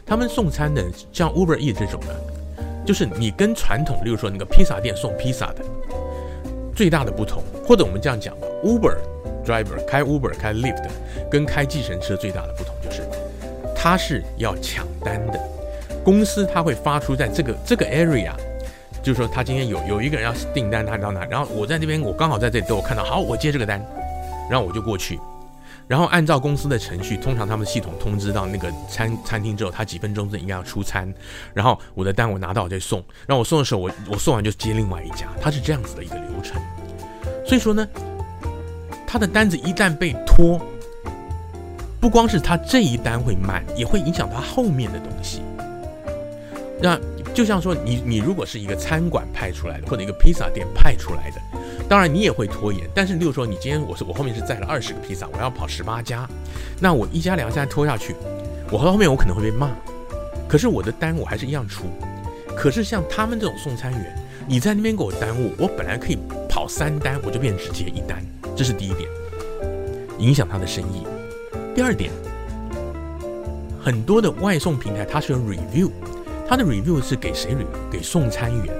[0.06, 2.16] 他们送餐的像 Uber E 这种的，
[2.86, 5.64] 就是你跟传统，例如说那个披萨店送披萨的
[6.76, 8.98] 最大的不同，或者我们这样讲吧，Uber
[9.46, 10.90] driver 开 Uber 开 Lyft
[11.32, 13.02] 跟开计程车最大的不同就是，
[13.76, 15.40] 他是要抢单的，
[16.04, 18.34] 公司他会发出在这个这个 area，
[19.04, 23.86] 就是说他今天有有一个人要订单，他到哪，然后我在这边，我刚好在这里都有看到，好，我接这个单，
[24.50, 25.20] 然后我就过去。
[25.86, 31.14] 然后按照公司的程序，通常他们系统通知到那个餐餐厅之后，他几分钟之内应该要出餐。
[31.54, 36.62] 然后我的单我拿到我就送，然后我送的时候我我送完就接另外一家，他是这样子的一个流程。
[37.46, 37.86] 所以说呢，
[39.06, 40.66] 他的单子一旦被拖，
[42.00, 45.42] 不光是他这一单会慢，也会影响他后面的东西。
[46.82, 46.98] 那
[47.34, 51.42] 就像说你你如果是一个餐馆派出来的，或者一个披萨店派出来的。
[51.90, 56.28] 当然你也会拖延，但是例如说你今天我是我后面是载了二十个披萨，我要跑十八家，
[56.80, 58.16] 那我一家两家拖下去，
[58.72, 59.70] 我和后面我可能会被骂，
[60.48, 61.86] 可是我的单我还是一样出。
[62.56, 64.16] 可是像他们这种送餐员，
[64.48, 66.18] 你在那边给我耽误，我本来可以
[66.48, 68.24] 跑三单，我就变成只接一单，
[68.56, 69.10] 这是第一点，
[70.20, 71.06] 影响他的生意。
[71.76, 72.12] 第二点，
[73.82, 75.90] 很多的外送平台它是有 review，
[76.48, 77.92] 他的 review 是给谁 review？
[77.92, 78.76] 给送餐员。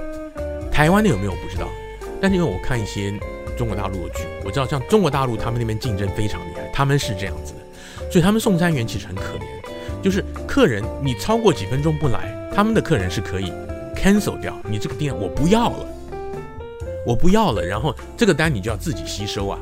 [0.70, 1.68] 台湾的有没有我不知道。
[2.20, 3.12] 但是因为我看一些
[3.56, 13.52] 中国大陆的剧，我知道像中国大陆他们那边竞争非常厉害，他们是这样子的，所以他们送餐员其实很可怜，就是客人你超过几分钟不来，他们的客人是可以
[13.94, 15.86] cancel 掉，你这个店我不要了，
[17.06, 19.58] 我不要了，然后这个单你就要自己吸收啊，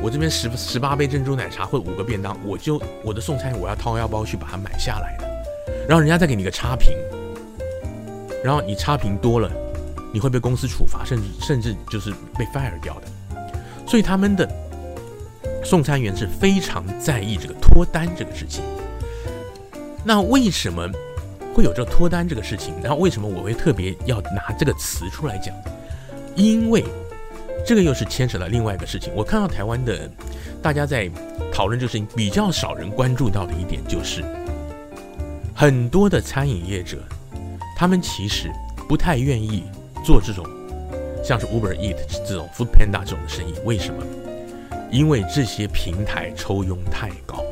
[0.00, 5.28] 我这边十十八杯珍珠奶茶或五个便当，我就我的送餐员我要掏腰包去把它买下来的，
[5.88, 6.96] 然后人家再给你个差评，
[8.42, 9.50] 然后你差评多了。
[10.12, 13.06] 你会被公司处罚，甚至甚至就是被 fire 掉的。
[13.84, 14.48] 所以他们的
[15.64, 18.62] 送餐员是非常在意这个脱单这个事情。
[20.04, 20.88] 那为什么
[21.52, 22.72] 会有这个脱单这个事情？
[22.80, 25.52] 然后为什么我会特别要拿这个词出来讲？
[26.36, 26.84] 因为
[27.66, 29.12] 这个又是牵扯到另外一个事情。
[29.16, 30.08] 我看到台湾的
[30.62, 31.10] 大家在
[31.52, 34.22] 讨论这个事情，比较少人关注到的一点就是，
[35.54, 36.98] 很多的餐饮业者，
[37.76, 38.50] 他们其实
[38.88, 39.62] 不太愿意。
[40.04, 40.44] 做这种
[41.24, 41.96] 像是 Uber Eat
[42.28, 44.04] 这种 Food Panda 这种的生意，为什么？
[44.90, 47.42] 因为这些平台抽佣太高。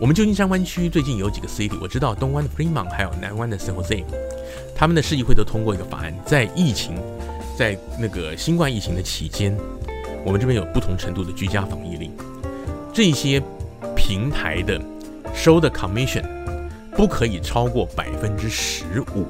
[0.00, 4.02] 我们旧金山湾区最近有几个 city，我知道东湾的 Fremont 还有南湾的 San Jose，
[4.74, 6.96] 他们的市议会都通过一个法案，在疫情，
[7.56, 9.56] 在那个新冠疫情的期间，
[10.24, 12.10] 我们这边有不同程度的居家防疫令，
[12.92, 13.40] 这些
[13.94, 14.80] 平台的
[15.32, 16.24] 收的 commission
[16.96, 18.84] 不可以超过百分之十
[19.14, 19.26] 五。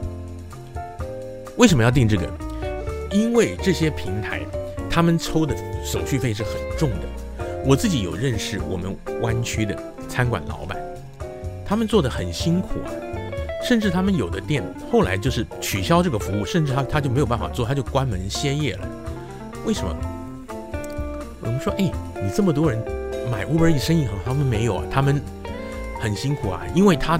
[1.57, 2.29] 为什么要定这个？
[3.11, 4.41] 因为这些平台，
[4.91, 7.45] 他们抽的手续费是很重的。
[7.65, 9.75] 我自己有认识我们湾区的
[10.09, 10.79] 餐馆老板，
[11.65, 12.91] 他们做的很辛苦啊，
[13.67, 18.89] 甚至他们有的店后来就是取消这个服务，甚至他他就没有办法做，他就关门歇业了。
[19.65, 19.97] 为什么？
[21.41, 21.91] 我们说，哎，
[22.23, 22.79] 你这么多人
[23.31, 25.23] 买 Uber e 生意很好，他们没有啊，他们
[26.01, 27.19] 很辛苦啊，因为他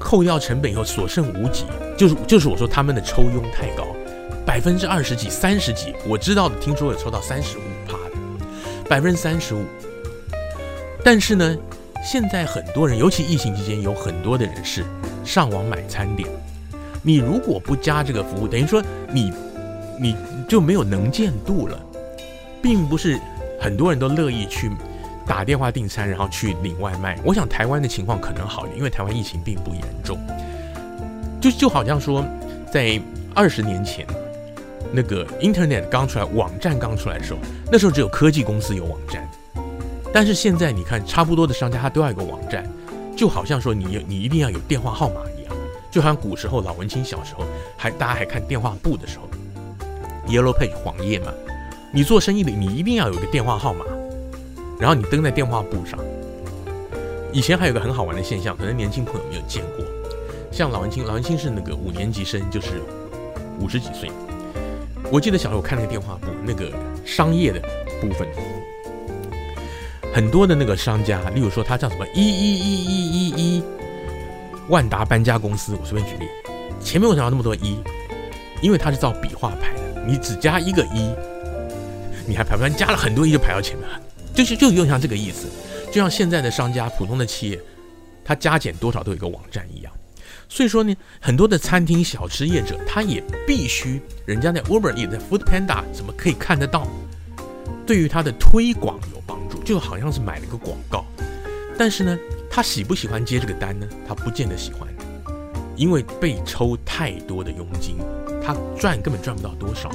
[0.00, 1.64] 扣掉成本以后所剩无几。
[1.96, 3.86] 就是就是我说他们的抽佣太高，
[4.44, 8.16] 百分之二十几、三十几，我知道的，听说有抽到三十五趴的，
[8.88, 9.62] 百分之三十五。
[11.04, 11.56] 但是呢，
[12.02, 14.84] 现在很多人，尤其疫情期间，有很多的人是
[15.24, 16.28] 上网买餐点。
[17.02, 18.82] 你如果不加这个服务，等于说
[19.12, 19.32] 你
[19.98, 20.16] 你
[20.48, 21.78] 就没有能见度了，
[22.62, 23.18] 并不是
[23.60, 24.70] 很多人都乐意去
[25.30, 27.16] 打电话订餐，然后去领外卖。
[27.24, 30.18] 我想台湾的情况可能好一点，因为台湾疫情并不严重。
[31.40, 32.24] 就就好像说，
[32.72, 33.00] 在
[33.32, 34.04] 二十年前，
[34.90, 37.38] 那个 Internet 刚出来，网站刚出来的时候，
[37.70, 39.24] 那时候只有科技公司有网站。
[40.12, 42.68] 但是现在你看，差不多的商家他都要有个网站，
[43.16, 45.54] 就好像说你有你一定要有电话号码一样，
[45.92, 47.44] 就好像古时候老文青小时候
[47.76, 49.28] 还大家还看电话簿的时候
[50.26, 51.32] ，Yellow Page 黄页嘛，
[51.92, 53.84] 你做生意的你一定要有个电话号码，
[54.80, 55.98] 然后你登在电话簿上。
[57.32, 59.84] 以前还有个很好玩的现象，可能年轻朋友没有见过，
[60.50, 62.82] 像老文青，老文青是那个五年级生，就是
[63.60, 64.10] 五十几岁。
[65.12, 66.72] 我记得小时候看那个电话簿，那个
[67.04, 67.60] 商业的
[68.00, 68.26] 部分。
[70.12, 73.62] 很多的那个商家，例如说他叫什么一一一一一一
[74.68, 76.28] 万达搬家公司，我随便举例，
[76.80, 77.78] 前面为什么要那么多一？
[78.60, 81.14] 因为他是照笔画排的，你只加一个一，
[82.26, 84.00] 你还排不上，加了很多一就排到前面了，
[84.34, 85.46] 就是就有点像这个意思，
[85.88, 87.60] 就像现在的商家、普通的企业，
[88.24, 89.92] 他加减多少都有一个网站一样。
[90.48, 96.88] 所以说呢，很多的餐厅小吃业者，他也必须人家在 Uber Eats、在 Food Panda 怎么可以看得到，
[97.86, 99.62] 对于他的推广有帮助。
[99.62, 101.04] 就好像是买了个广告，
[101.78, 102.18] 但是呢，
[102.50, 103.86] 他喜不喜欢接这个单呢？
[104.08, 104.88] 他不见得喜欢，
[105.76, 107.96] 因为被抽太多的佣金，
[108.42, 109.90] 他赚根本赚不到多少。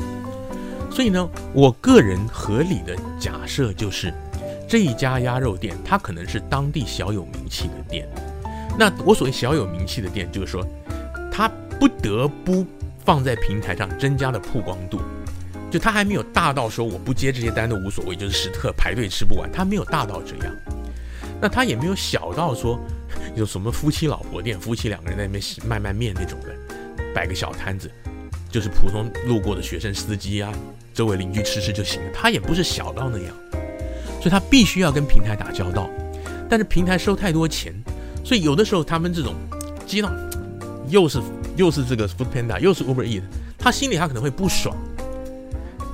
[0.90, 4.14] 所以呢，我个人合理的假设就是，
[4.68, 8.07] 这一家鸭肉店，它可能是当地小有名气的店。
[8.78, 10.66] 那我所谓小有名气的店，就是说，
[11.32, 11.49] 他
[11.80, 12.66] 不得不
[13.05, 14.99] 放在平台上增加了曝光度。
[15.72, 19.51] 就他还没有大到说我不接这些单都无所谓，就是时刻排队吃不完。
[19.51, 20.55] 他没有大到这样，
[21.41, 22.80] 那他也没有小到说
[23.36, 26.55] 有什么夫妻老婆店，夫妻两个人在那边卖卖面那种的，
[27.13, 27.91] 摆个小摊子，
[28.49, 30.53] 就是普通路过的学生司机啊，
[30.93, 32.11] 周围邻居吃吃就行了。
[32.13, 33.36] 他也不是小到那样，
[34.26, 35.88] 所以他必须要跟平台打交道，
[36.50, 37.72] 但是平台收太多钱，
[38.24, 39.36] 所以有的时候他们这种
[39.86, 40.12] 接到
[40.90, 41.22] 又是
[41.56, 43.22] 又是这个 Food Panda，又是 Uber Eat，
[43.56, 44.76] 他心里他可能会不爽。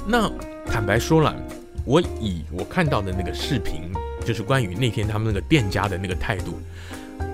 [0.07, 0.31] 那
[0.65, 1.35] 坦白说了，
[1.83, 3.91] 我以我看到的那个视频，
[4.25, 6.57] 就是关于那天他们那个店家的那个态度，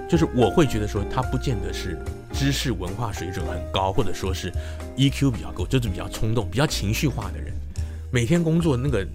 [0.10, 1.96] 就是我会觉得说他不见得是
[2.34, 4.52] 知识文化水准很高，或者说是
[4.98, 7.54] EQ 比较高，就是比较冲动、比较情绪化的人。
[8.10, 9.06] 每天工作那个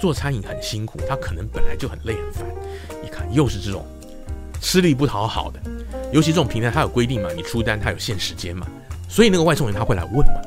[0.00, 2.46] 做餐饮很辛苦，他可能本来就很累很烦，
[3.04, 3.84] 一看又是这种
[4.60, 5.60] 吃力不讨好的，
[6.12, 8.66] 尤其这种平台它有规定嘛，你出单它有限时间嘛，
[9.08, 10.40] 所以那个外送员他会来问嘛。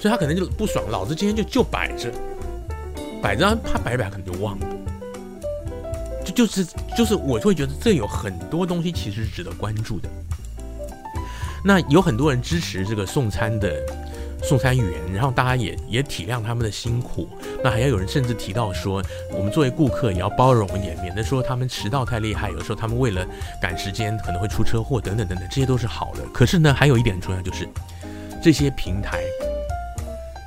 [0.00, 2.10] 所以他可能就不爽，老子今天就就摆着，
[3.20, 4.66] 摆着，他摆摆可能就忘了，
[6.24, 6.66] 就就是
[6.96, 10.08] 就是我就会觉得这有很多东西其实是值得关注的。
[11.62, 13.76] 那有很多人支持这个送餐的
[14.42, 17.28] 送餐员，然后大家也也体谅他们的辛苦。
[17.62, 23.26] 那还要有人甚至提到说，我们作为顾客也要包容一点，免得说他们迟到太厉害，有时候他们为了
[23.60, 26.24] 赶时间可能会出车祸等等等等，这些都是好的。
[26.32, 27.68] 可是呢，还有一点很重要就是
[28.42, 29.22] 这些平台。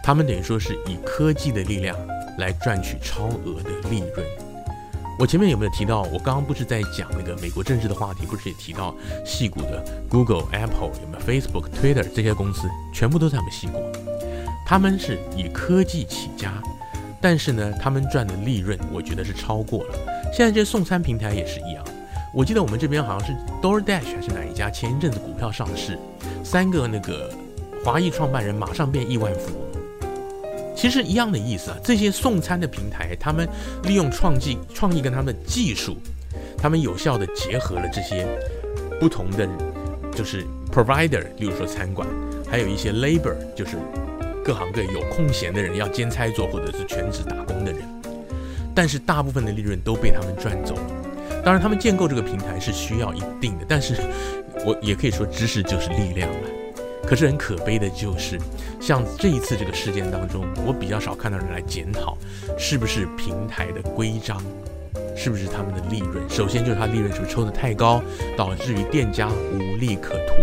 [0.03, 1.95] 他们等于说是以科技的力量
[2.37, 4.52] 来赚取超额的利润。
[5.19, 6.01] 我前面有没有提到？
[6.11, 8.93] 我刚刚不是在讲那个美国政治的话题，不是也提到
[9.23, 13.79] 矽谷的 Google、Apple 有没有 Facebook、Twitter 这些公司，全部都在我们矽谷。
[14.65, 16.51] 他们是以科技起家，
[17.21, 19.95] 但是呢，他们赚的利润，我觉得是超过了。
[20.33, 21.83] 现在这送餐平台也是一样。
[22.33, 25.97] 我记得我们这边好像是 DoorDash 还是哪一家，前一阵子股票上市，
[26.43, 27.29] 三个那个
[27.85, 29.62] 华裔创办人马上变亿万富翁。
[30.75, 33.47] 其实一样的意思啊，这些送餐的平台，他们
[33.83, 35.97] 利用创技创意跟他们的技术，
[36.57, 38.27] 他们有效的结合了这些
[38.99, 39.47] 不同的，
[40.15, 42.07] 就是 provider，例如说餐馆，
[42.49, 43.77] 还有一些 labor，就是
[44.43, 47.81] 各行各业有空闲的人要兼差做或者是全职打工的人，
[48.75, 50.81] 但是大部分的利润都被他们赚走了。
[51.45, 53.95] 当然，他们建构这个平台是需要一定的，但是
[54.65, 56.49] 我也可以说，知识就是力量了。
[57.05, 58.39] 可是很可悲的就是，
[58.81, 62.17] 像这一次这个事件当中，我比较少看到人来检讨，
[62.57, 64.41] 是不是平台的规章，
[65.15, 66.27] 是不是他们的利润？
[66.29, 68.01] 首先就是他利润是不是抽得太高，
[68.35, 70.33] 导致于店家无利可图，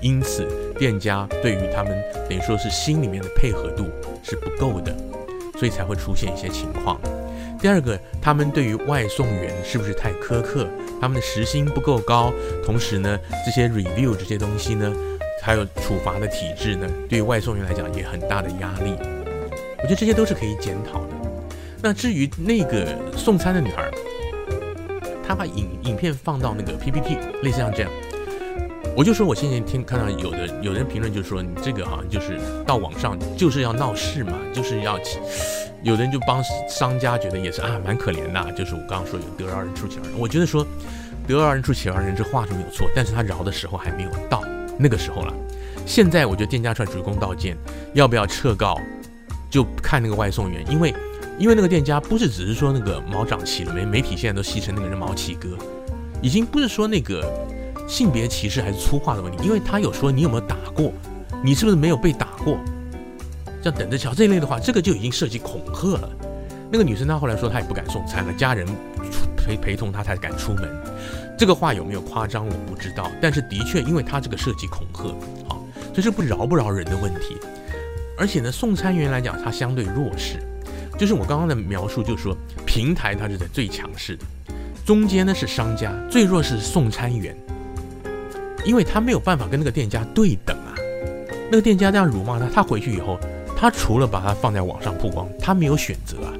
[0.00, 0.46] 因此
[0.78, 1.92] 店家对于他们
[2.28, 3.86] 等于说是心里面的配合度
[4.22, 4.94] 是不够的，
[5.58, 7.00] 所以才会出现一些情况。
[7.58, 10.68] 第二个，他们对于外送员是不是太苛刻？
[11.00, 12.32] 他们的时薪不够高，
[12.62, 14.92] 同时呢，这些 review 这些东西呢？
[15.44, 18.94] 还有处罚的体制呢，对于外送员来讲也很大的压力。
[19.76, 21.08] 我觉得这些都是可以检讨的。
[21.82, 23.90] 那至于那个送餐的女孩，
[25.22, 27.92] 她把影影片放到那个 PPT，类似像这样，
[28.96, 34.98] 我就说我现在听看到有的有人评论就说，你这个好像就是到网上就是要闹事嘛，就是要
[35.82, 40.66] 有的人就帮商家觉得也是啊，蛮可怜的，就是我刚刚说有得饶人处且饶人，我觉得说
[41.28, 44.42] 得饶人处且饶人这话是没有错，但是他饶的时候还没有到
[44.78, 45.34] 那个时候了。
[45.86, 47.56] 现在我觉得店家出来鞠躬道歉，
[47.92, 48.80] 要不要撤告，
[49.50, 50.94] 就看那个外送员，因为
[51.38, 55.50] 因为那个店家不是只是说那个毛长齐了媒，媒体现在都戏称那个人毛齐哥，
[56.22, 57.22] 已经不是说那个
[57.86, 60.90] 性别歧视还是粗话的问题，因为他有说你有没有打过，
[61.42, 62.58] 你是不是没有被打过。
[63.62, 66.08] 像等着瞧这一类的话，这个就已经涉及恐吓了。
[66.70, 68.66] 那个女生她后来说她也不敢送餐了，家人
[69.36, 70.68] 陪陪同她才敢出门。
[71.36, 75.08] 这个话有没有夸张我不知道，但是的确因为他这个涉及恐吓，
[75.48, 75.58] 啊，
[75.92, 77.36] 这是不饶不饶人的问题。
[78.16, 80.38] 而且呢，送餐员来讲，他相对弱势，
[80.98, 84.24] 就是我刚刚的描述，就是说平台它是在最强势的，
[84.86, 87.36] 中间呢是商家，最弱势是送餐员，
[88.64, 90.74] 因为他没有办法跟那个店家对等啊。
[91.50, 93.18] 那个店家这样辱骂他，他回去以后。
[93.56, 96.32] 他除了把他放在网上曝光，他没有选择啊。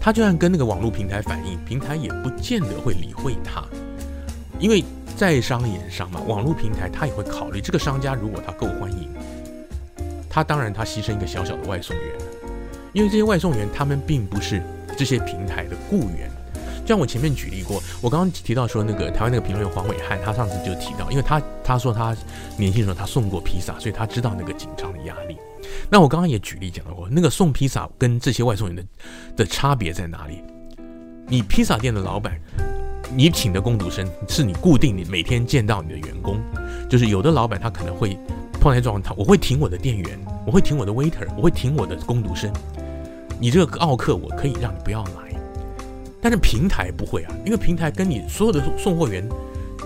[0.00, 3.62] 他就算跟那个网络平台反映，平台也不见得会理会他，
[4.58, 4.84] 因为
[5.16, 9.08] 在商言商嘛，网络平台他也会考虑这个商家如果他够欢迎，
[10.30, 12.04] 他当然他牺牲一个小小的外送员，
[12.92, 14.62] 因为这些外送员他们并不是
[14.96, 16.30] 这些平台的雇员。
[16.82, 22.14] 就像我前面举例过，我刚刚提到说那个台湾那个评论员黄伟汉，他上次就提到，因为他他说他
[22.58, 25.38] 年轻的时候他送过披萨，所以他知道那个紧张的压力。
[25.88, 28.84] 那我刚刚也举例讲到过，那个送披萨跟这些外送员的
[29.34, 30.42] 的差别在哪里？
[31.26, 32.38] 你披萨店的老板，
[33.12, 36.40] 你请的工读生是你固定你每天见到你的员工，
[36.88, 38.18] 就是有的老板他可能会
[38.60, 42.52] 碰在状态，我会停我的店员，我会停我的 waiter，我会停我的工读生。
[43.38, 45.36] 你这个奥客我可以让你不要来，
[46.20, 49.28] 但是平台不会啊，因为平台跟你所有的送货员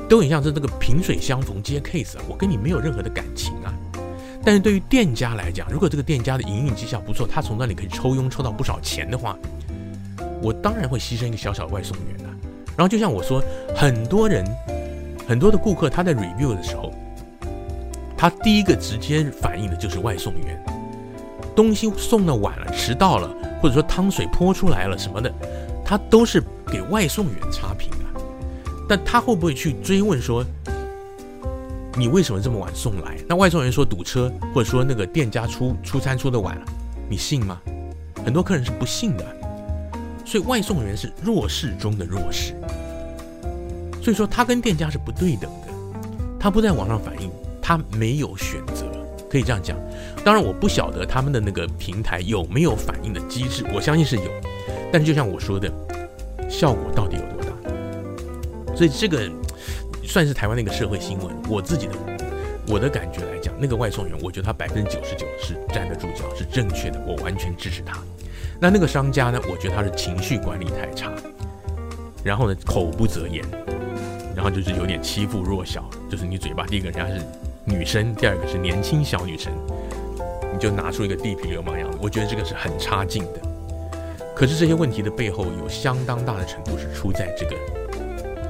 [0.08, 3.74] 都很像是这个萍水相逢接 case 啊，我跟你没有任何的感情啊。
[4.44, 9.36] 但是对于店家来讲，如果这个店家的营运绩效不错，他从那里可以抽佣抽到不少钱的话，
[10.40, 12.30] 我当然会牺牲一个小小外送员啊。
[12.78, 13.42] 然后就像我说，
[13.74, 14.44] 很多人
[15.26, 16.92] 很多的顾客他在 review 的时候，
[18.16, 20.64] 他第一个直接反映的就是外送员，
[21.56, 23.28] 东西送的晚了、迟到了，
[23.60, 25.28] 或者说汤水泼出来了什么的，
[25.84, 28.14] 他都是给外送员差评啊。
[28.88, 30.44] 但他会不会去追问说，
[31.96, 33.16] 你为什么这么晚送来？
[33.28, 36.62] 那外送员说堵车，或者说那个店家出出餐出的晚了，
[37.10, 37.60] 你信吗？
[38.24, 39.24] 很多客人是不信的，
[40.28, 42.52] 所以外送员是弱势中的弱势，
[44.02, 45.72] 所以说他跟店家是不对等的，
[46.38, 47.30] 他不在网上反映，
[47.62, 48.84] 他没有选择，
[49.30, 49.74] 可以这样讲。
[50.22, 54.30] 当然我不晓得他们的那个平台有没有反应的机制，我相信是有，
[54.92, 55.72] 但是就像我说的，
[56.46, 58.76] 效果到底有多大？
[58.76, 59.30] 所以这个。
[60.04, 61.92] 算是台湾那个社会新闻，我自己的
[62.66, 67.98] 我的感觉来讲，那个外送员，我觉得他百分之九十九是站得住脚，是正确的，我完全支持他。
[68.60, 71.12] 那那个商家呢，我觉得他是情绪管理太差，
[72.24, 73.44] 然后呢口不择言，
[74.34, 77.24] 然后就是有点欺负弱小，就是你嘴巴第一个人家是
[77.64, 79.52] 女生，第二个是年轻小女生，
[80.52, 83.40] 你就拿出一个地痞流氓样子，我觉得这个是很差劲的。
[84.34, 87.56] 可是这些问题的背后有相当大的程度是出在这个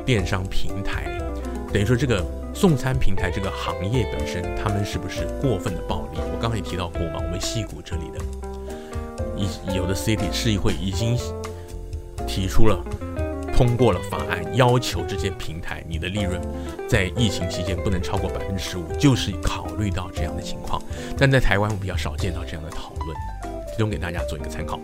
[0.05, 1.19] 电商平台。
[1.71, 6.19] 等于说，这个送餐平台这个行业本身，他们是不是过分的暴力？
[6.19, 8.19] 我刚才也提到过嘛，我们矽谷这里的，
[9.39, 11.17] 一有的 city 市议会已经
[12.27, 12.83] 提出了
[13.57, 16.41] 通过了法案，要求这些平台，你的利润
[16.89, 20.81] 在疫情期间不能超过百分之十五，就是考虑到这样的情况。
[21.17, 23.17] 但在台湾，我比较少见到这样的讨论，
[23.79, 24.77] 提供给大家做一个参考。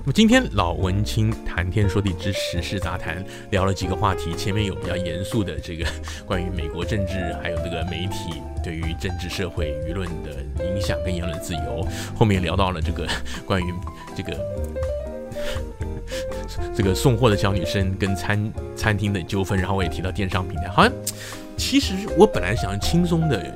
[0.00, 4.34] 那么今天老文青谈天说地之时事杂谈，聊了几个话题。
[4.34, 5.86] 前面有比较严肃的这个
[6.26, 11.86] 关于美国政治，还有这个媒体对于政治社会舆论的影响跟言论自由。
[12.16, 13.06] 后面聊到了这个
[13.46, 13.72] 关于
[14.16, 14.36] 这个
[16.74, 20.68] 这个送货的小女生跟餐餐厅的纠纷，然后我也提到电商平台。
[20.68, 20.92] 好像
[21.56, 23.54] 其实我本来想轻松的。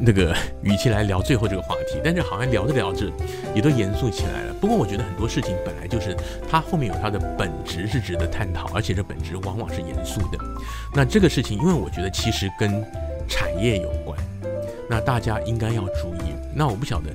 [0.00, 0.32] 那个
[0.62, 3.10] 语气来聊最后这个话题，但是好像聊着聊着
[3.52, 4.54] 也都严肃起来了。
[4.60, 6.16] 不过我觉得很多事情本来就是
[6.48, 10.38] 它后面有它的本质是值得探讨，而且这本质往往是严肃的。
[10.94, 12.84] 那这个事情，因为我觉得其实跟
[13.28, 14.16] 产业有关，
[14.88, 16.32] 那大家应该要注意。
[16.54, 17.10] 那我不晓得，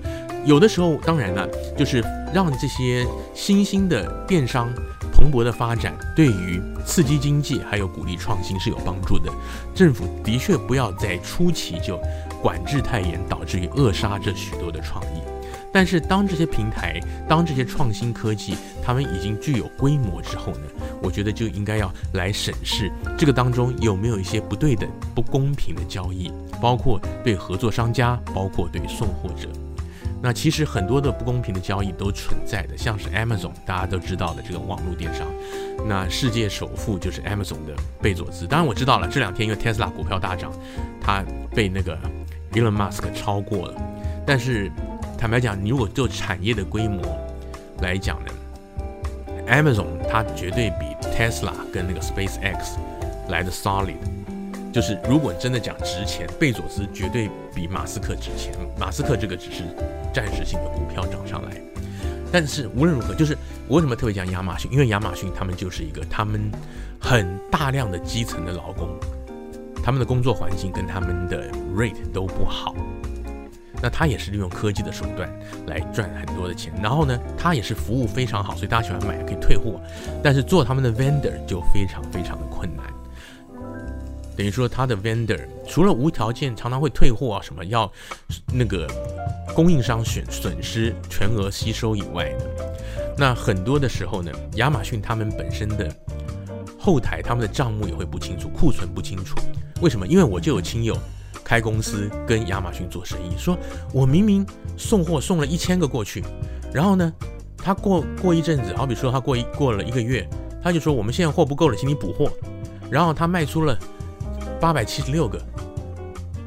[0.46, 2.04] 有的时候当然了，就是
[2.34, 4.70] 让这些新兴的电商
[5.14, 9.32] 蓬勃的发展，对于刺激经济还有鼓励创新是有帮助的。
[9.74, 11.98] 政府的确不要在初期就。
[12.44, 15.22] 管制太严，导致于扼杀这许多的创意。
[15.72, 20.68] 但是，当这些平台、当这些创新科技，他们已经具有规模之后呢，
[21.02, 26.32] 我觉得就应该要来审视这个当中有没有一些不对等、不公平的交易，
[26.62, 29.50] 包括对合作商家，包括对送货者。
[30.22, 35.28] 那其实很多的不公平的交易都存在的，像是 Amazon 大家都知道的这个网络电商，
[35.88, 38.46] 那世界首富就是 Amazon 的贝佐斯。
[38.46, 40.54] 当然我知道了，这两天因为 Tesla 股票大涨，
[41.02, 41.98] 他被那个
[42.54, 43.74] Elon Musk 超过了。
[44.26, 44.72] 但是
[45.18, 47.02] 坦白讲，你如果就产业的规模
[47.82, 48.32] 来讲呢
[49.48, 52.78] ，Amazon 它绝对比 Tesla 跟那个 SpaceX
[53.30, 53.96] 来的 solid。
[54.72, 58.54] 就是如果真的讲值钱，贝佐斯绝对比马斯克值钱。
[58.80, 59.64] 马斯克这个只是
[60.12, 61.62] 暂时性的股票涨上来，
[62.32, 63.38] 但是无论如何，就是
[63.68, 64.72] 我为什么特别讲亚马逊？
[64.72, 66.52] 因为亚马逊他们就是一个他们
[67.00, 68.90] 很大量的基层的劳工，
[69.84, 72.74] 他们的工作环境跟他们的 rate 都不好。
[73.82, 75.30] 那他也是利用科技的手段
[75.68, 79.78] 来赚很多的钱，然后呢，他也是服务非常好，所以大家喜欢买可以退货，
[80.24, 82.86] 但是做他们的 vendor 就非常非常的困难。
[84.38, 87.92] 等于说，他的 vendor 除了无条件常常会退货啊，什么要
[88.54, 88.88] 那个
[89.54, 92.46] 供应商损损失全额吸收以外呢，
[93.18, 95.94] 那很多的时候呢，亚马逊他们本身的
[96.80, 99.36] 后台他们的账目也会不清楚，库存不清楚。
[99.84, 100.08] 为什么？
[100.08, 100.98] 因为我就有亲友
[101.44, 103.58] 开公司跟亚马逊做生意，说
[103.94, 104.46] 我明明
[104.78, 106.24] 送货送了一千个过去，
[106.74, 107.14] 然后呢，
[107.58, 110.28] 他过过一阵子，好比说他过一过了一个月，
[110.64, 112.32] 他就说我们现在货不够了，请你补货，
[112.90, 113.78] 然后他卖出了。
[114.62, 115.38] 八百七十六个，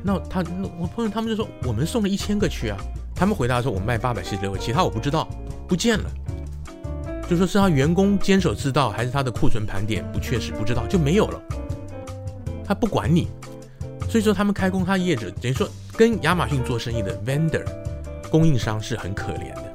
[0.02, 2.78] 那他那我朋友他们就说我们送了一千个去啊，
[3.14, 5.28] 他们回答说我们卖八百七十六个，其他我不知道，
[5.68, 6.10] 不见了，
[7.28, 11.42] 就说是他员工坚守自盗，还是他的库存盘点不确实，不知道就没有了，
[12.66, 13.28] 他不管你，
[14.08, 17.64] 所以说他们开工，他业者等于说跟亚马逊做生意的 vendor
[18.30, 19.72] 供应商是很可怜的，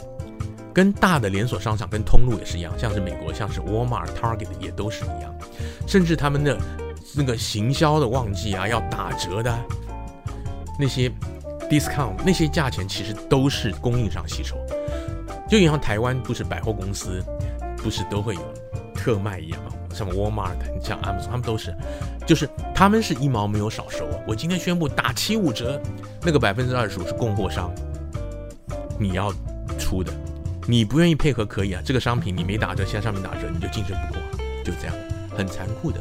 [0.74, 5.34] 跟大的连锁商场跟通路也是一样，像是美国像是 Walmart、Target 也都是一样，
[5.88, 6.58] 甚至他们的。
[7.14, 9.54] 那个行销的旺季啊，要打折的
[10.80, 11.12] 那些
[11.70, 14.56] discount，那些价钱其实都是供应商吸收。
[15.50, 17.22] 就银行台湾不是百货公司，
[17.76, 18.42] 不是都会有
[19.02, 19.60] 特卖一样？
[19.96, 21.76] 什么 Walmart，你像 Amazon，他们都是，
[22.28, 24.16] 就是他们是一毛没有少收啊。
[24.28, 25.82] 我今天宣布打七五折，
[26.22, 27.74] 那个百分之二十五是供货商
[29.00, 29.34] 你要
[29.80, 30.14] 出的，
[30.68, 31.82] 你不愿意配合可以啊。
[31.84, 34.22] 这个商品你没打折，现在上面打折，你就竞争不过，
[34.64, 34.96] 就这样，
[35.36, 36.00] 很残酷的。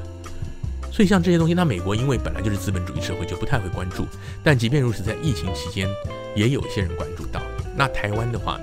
[0.93, 4.07] 所以像这些东西，那美国因为本来就是资本主义社会，就不太会关注。
[4.45, 5.89] 但即便如此，在疫情期间，
[6.37, 7.41] 也有一些人关注到。
[7.75, 8.61] 那台湾的话，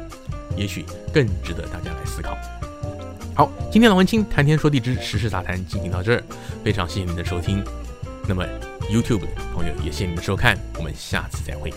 [0.55, 2.37] 也许更值得大家来思考。
[3.37, 6.23] 好，今天的文青谈天说地之时事杂谈进行到这儿，
[6.63, 7.63] 非常谢谢您的收听。
[8.27, 8.43] 那么
[8.91, 11.71] YouTube 的朋友也谢谢您的收看，我们下次再会。